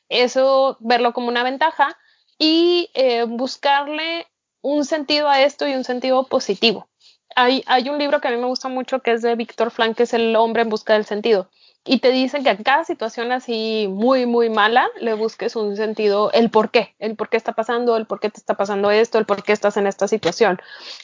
[0.09, 1.96] eso verlo como una ventaja
[2.38, 4.26] y eh, buscarle
[4.61, 6.88] un sentido a esto y un sentido positivo.
[7.34, 9.96] Hay, hay un libro que a mí me gusta mucho que es de Víctor Frank,
[9.96, 11.48] que es El hombre en busca del sentido.
[11.84, 16.30] Y te dicen que a cada situación así muy, muy mala le busques un sentido,
[16.32, 19.18] el por qué, el por qué está pasando, el por qué te está pasando esto,
[19.18, 20.61] el por qué estás en esta situación.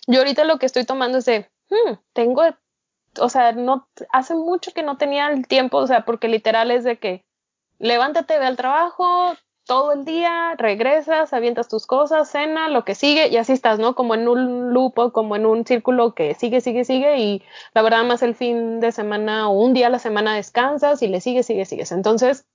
[0.06, 2.42] Yo ahorita lo que estoy tomando es de, hmm, tengo,
[3.18, 6.84] o sea, no, hace mucho que no tenía el tiempo, o sea, porque literal es
[6.84, 7.24] de que
[7.78, 9.34] levántate, ve al trabajo,
[9.68, 13.94] todo el día, regresas, avientas tus cosas, cena, lo que sigue, y así estás, ¿no?
[13.94, 17.42] Como en un lupo, como en un círculo que sigue, sigue, sigue, y
[17.74, 21.08] la verdad más el fin de semana o un día a la semana descansas y
[21.08, 21.92] le sigues, sigues, sigues.
[21.92, 22.46] Entonces,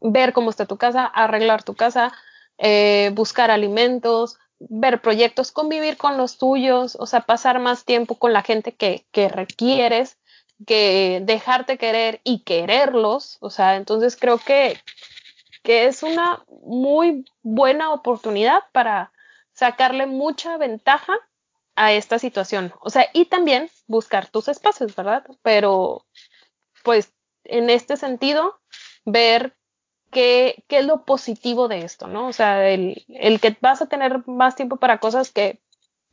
[0.00, 2.12] ver cómo está tu casa, arreglar tu casa,
[2.56, 8.32] eh, buscar alimentos, ver proyectos, convivir con los tuyos, o sea, pasar más tiempo con
[8.32, 10.16] la gente que, que requieres,
[10.66, 14.78] que dejarte querer y quererlos, o sea, entonces creo que
[15.62, 19.12] que es una muy buena oportunidad para
[19.52, 21.14] sacarle mucha ventaja
[21.76, 22.72] a esta situación.
[22.80, 25.24] O sea, y también buscar tus espacios, ¿verdad?
[25.42, 26.04] Pero,
[26.82, 27.12] pues,
[27.44, 28.60] en este sentido,
[29.04, 29.56] ver
[30.10, 32.28] qué, qué es lo positivo de esto, ¿no?
[32.28, 35.60] O sea, el, el que vas a tener más tiempo para cosas que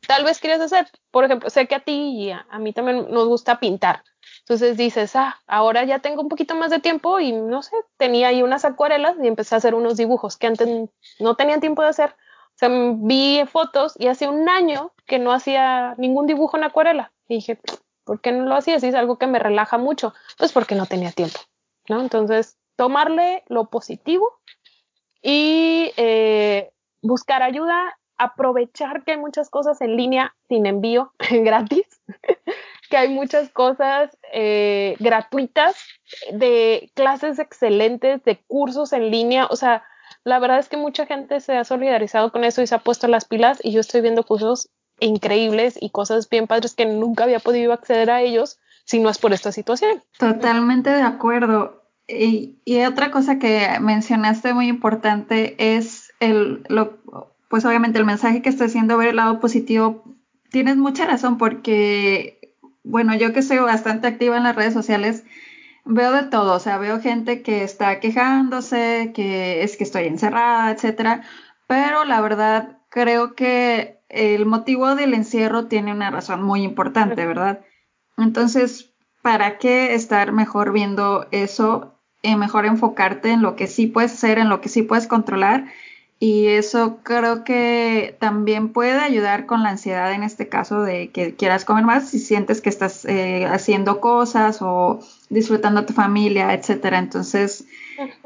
[0.06, 0.86] tal vez quieres hacer.
[1.10, 4.02] Por ejemplo, sé que a ti y a mí también nos gusta pintar.
[4.50, 8.26] Entonces dices, ah, ahora ya tengo un poquito más de tiempo y no sé, tenía
[8.26, 10.90] ahí unas acuarelas y empecé a hacer unos dibujos que antes
[11.20, 12.10] no tenía tiempo de hacer.
[12.10, 17.12] O sea, vi fotos y hace un año que no hacía ningún dibujo en acuarela.
[17.28, 17.60] Y dije,
[18.02, 18.80] ¿por qué no lo hacía?
[18.80, 20.14] Si es algo que me relaja mucho.
[20.36, 21.38] Pues porque no tenía tiempo,
[21.88, 22.00] ¿no?
[22.00, 24.40] Entonces, tomarle lo positivo
[25.22, 26.72] y eh,
[27.02, 31.86] buscar ayuda, aprovechar que hay muchas cosas en línea sin envío gratis
[32.90, 35.76] que hay muchas cosas eh, gratuitas,
[36.32, 39.46] de clases excelentes, de cursos en línea.
[39.46, 39.84] O sea,
[40.24, 43.06] la verdad es que mucha gente se ha solidarizado con eso y se ha puesto
[43.06, 44.68] las pilas y yo estoy viendo cursos
[44.98, 49.18] increíbles y cosas bien padres que nunca había podido acceder a ellos si no es
[49.18, 50.02] por esta situación.
[50.18, 51.84] Totalmente de acuerdo.
[52.08, 56.98] Y, y otra cosa que mencionaste muy importante es el, lo,
[57.48, 60.02] pues obviamente el mensaje que está haciendo ver el lado positivo.
[60.50, 62.39] Tienes mucha razón porque
[62.82, 65.24] bueno, yo que soy bastante activa en las redes sociales,
[65.84, 70.70] veo de todo, o sea, veo gente que está quejándose, que es que estoy encerrada,
[70.70, 71.22] etcétera,
[71.66, 77.60] pero la verdad creo que el motivo del encierro tiene una razón muy importante, ¿verdad?
[78.16, 84.12] Entonces, ¿para qué estar mejor viendo eso y mejor enfocarte en lo que sí puedes
[84.12, 85.66] hacer, en lo que sí puedes controlar
[86.22, 91.34] y eso creo que también puede ayudar con la ansiedad en este caso de que
[91.34, 95.00] quieras comer más si sientes que estás eh, haciendo cosas o
[95.30, 96.98] disfrutando a tu familia, etcétera.
[96.98, 97.64] Entonces,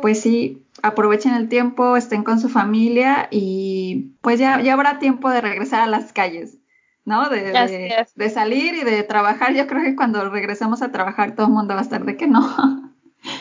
[0.03, 5.31] pues sí, aprovechen el tiempo, estén con su familia y pues ya, ya habrá tiempo
[5.31, 6.59] de regresar a las calles.
[7.05, 7.29] ¿no?
[7.29, 7.53] De,
[8.17, 9.55] de, salir y de trabajar.
[9.55, 12.27] Yo creo que cuando regresemos a trabajar todo el mundo va a estar de que
[12.27, 12.41] no.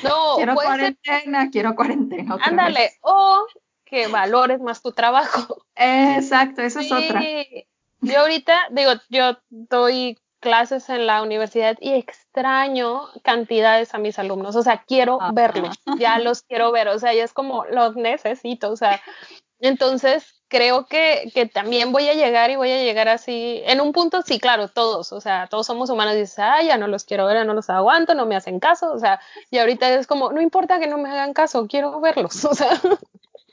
[0.04, 2.38] No, quiero cuarentena, quiero cuarentena.
[2.44, 3.48] Ándale, o
[3.94, 5.64] que valores más tu trabajo.
[5.76, 7.24] Exacto, eso es otra.
[8.02, 14.58] Yo ahorita, digo, yo estoy clases en la universidad y extraño cantidades a mis alumnos,
[14.58, 15.32] o sea, quiero Ah.
[15.34, 19.02] verlos, ya los quiero ver, o sea, ya es como los necesito, o sea,
[19.62, 23.94] entonces creo que, que también voy a llegar y voy a llegar así, en un
[23.94, 27.06] punto sí, claro, todos, o sea, todos somos humanos y dices, ah, ya no los
[27.06, 30.08] quiero ver, ya no los aguanto, no me hacen caso, o sea, y ahorita es
[30.08, 32.82] como, no importa que no me hagan caso, quiero verlos, o sea.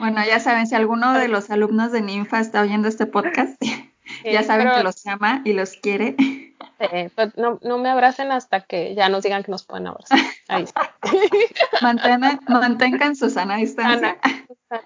[0.01, 3.61] Bueno, ya saben, si alguno de los alumnos de Ninfa está oyendo este podcast,
[4.25, 6.17] ya saben pero, que los ama y los quiere.
[7.15, 10.19] pues, no, no me abracen hasta que ya nos digan que nos pueden abrazar.
[10.49, 10.97] Ahí está.
[11.83, 14.17] Mantengan, mantengan su sana distancia.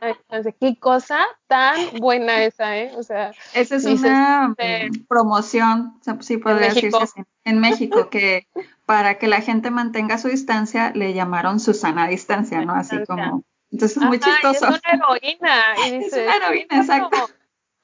[0.03, 2.91] Entonces, qué cosa tan buena esa, ¿eh?
[2.97, 8.49] O sea, Esa es una mm, promoción, sí podría decirse así, en México, que
[8.85, 12.75] para que la gente mantenga su distancia le llamaron Susana distancia, ¿no?
[12.75, 13.45] Así como,
[13.75, 14.69] entonces es muy ajá, chistoso.
[14.75, 15.65] Es una heroína.
[15.79, 17.27] Y Es dices, una heroína, exacto.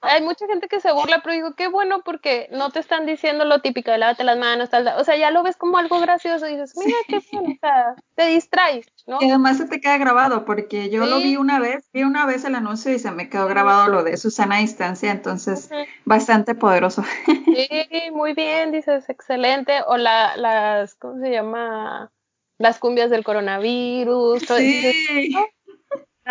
[0.03, 3.45] Hay mucha gente que se burla, pero digo, qué bueno porque no te están diciendo
[3.45, 4.99] lo típico de lávate las manos, tal, tal.
[4.99, 7.97] O sea, ya lo ves como algo gracioso y dices, mira qué bien, o sea,
[8.14, 9.18] te distraes, ¿no?
[9.20, 11.24] Y además se te queda grabado, porque yo lo Sí.
[11.24, 14.16] vi una vez, vi una vez el anuncio y se me quedó grabado lo de
[14.16, 15.82] Susana distancia, entonces Ujú.
[16.07, 17.05] bastante poderoso.
[17.68, 19.82] Sí, muy bien, dices, excelente.
[19.86, 22.11] O la, las, ¿cómo se llama?
[22.57, 24.47] Las cumbias del coronavirus.
[24.47, 25.36] todo- dices, Sí.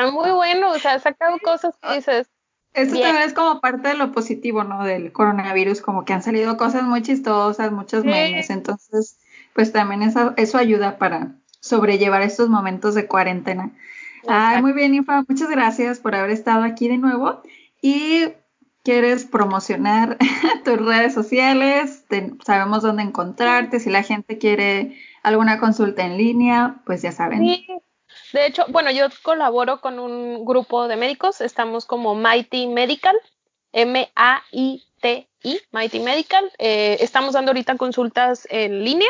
[0.08, 2.30] Está muy bueno, o sea, ha sacado cosas que dices,
[2.74, 3.08] Esto Bien.
[3.08, 4.84] también es como parte de lo positivo, ¿no?
[4.84, 8.10] Del coronavirus, como que han salido cosas muy chistosas, muchos Sí.
[8.10, 9.18] memes, entonces,
[9.54, 13.72] pues también eso, eso ayuda para sobrellevar estos momentos de cuarentena.
[14.28, 17.42] Ay, muy bien, Infa, muchas gracias por haber estado aquí de nuevo.
[17.82, 18.26] Y
[18.84, 20.18] quieres promocionar
[20.64, 26.82] tus redes sociales, Te- sabemos dónde encontrarte, si la gente quiere alguna consulta en línea,
[26.86, 27.40] pues ya saben.
[27.40, 27.68] Sí.
[28.34, 33.16] De hecho, bueno, yo colaboro con un grupo de médicos, estamos como Mighty Medical,
[33.72, 36.52] M-A-I-T-I, Mighty Medical.
[36.58, 39.10] Eh, estamos dando ahorita consultas en línea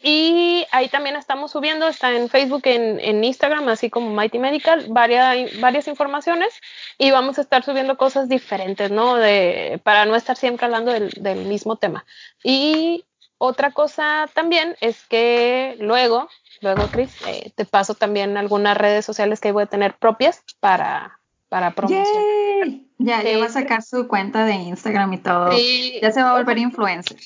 [0.00, 4.86] y ahí también estamos subiendo, está en Facebook, en, en Instagram, así como Mighty Medical,
[4.90, 6.54] varias, varias informaciones
[6.98, 9.16] y vamos a estar subiendo cosas diferentes, ¿no?
[9.16, 12.04] De, para no estar siempre hablando del, del mismo tema.
[12.44, 13.04] Y
[13.38, 16.28] otra cosa también es que luego,
[16.60, 21.18] luego, Chris, eh, te paso también algunas redes sociales que voy a tener propias para,
[21.48, 22.22] para promocionar.
[22.64, 22.90] ¡Yay!
[22.98, 23.40] Ya, ya Sí.
[23.40, 25.52] va a sacar su cuenta de Instagram y todo.
[25.52, 27.18] Sí, Ya se va a volver influencer.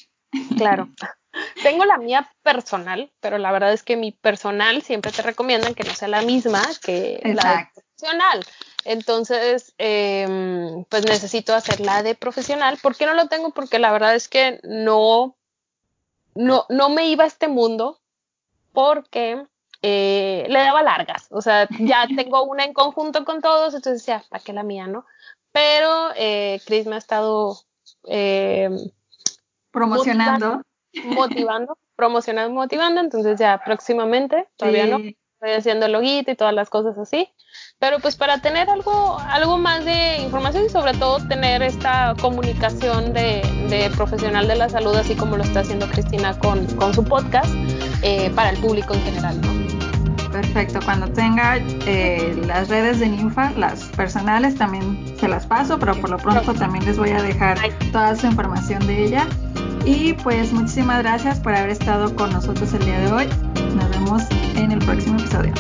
[0.57, 0.89] claro.
[1.63, 5.83] Tengo la mía personal, pero la verdad es que mi personal siempre te recomiendan que
[5.85, 8.45] no sea la misma que la de profesional.
[8.85, 12.79] Entonces, eh, pues necesito hacer la de profesional.
[12.83, 13.51] ¿Por qué no lo tengo?
[13.51, 15.37] Porque la verdad es que no,
[16.35, 18.02] no, no me iba a este mundo
[18.73, 19.47] porque
[19.83, 21.27] eh, le daba largas.
[21.31, 24.87] O sea, ya tengo una en conjunto con todos, entonces ya, ¿para qué la mía,
[24.87, 25.05] no?
[25.51, 27.59] Pero eh, Chris me ha estado
[28.09, 28.71] eh,
[29.71, 30.63] Promocionando.
[31.05, 36.71] motivando, promocionando, motivando, entonces ya próximamente, todavía no, estoy haciendo el loguito y todas las
[36.71, 37.29] cosas así.
[37.79, 43.13] Pero pues para tener algo, algo más de información y sobre todo tener esta comunicación
[43.13, 47.05] de, de profesional de la salud, así como lo está haciendo Cristina con, con su
[47.05, 47.53] podcast,
[48.03, 49.63] eh, para el público en general, ¿no?
[50.33, 50.81] Perfecto.
[50.85, 56.11] Cuando tenga eh, las redes de Ninfa, las personales, también se las paso, pero por
[56.11, 57.59] lo pronto también les voy a dejar
[57.93, 59.27] toda su información de ella.
[59.85, 63.29] Y pues muchísimas gracias por haber estado con nosotros el día de hoy.
[63.77, 64.23] Nos vemos
[64.57, 65.53] en el próximo episodio.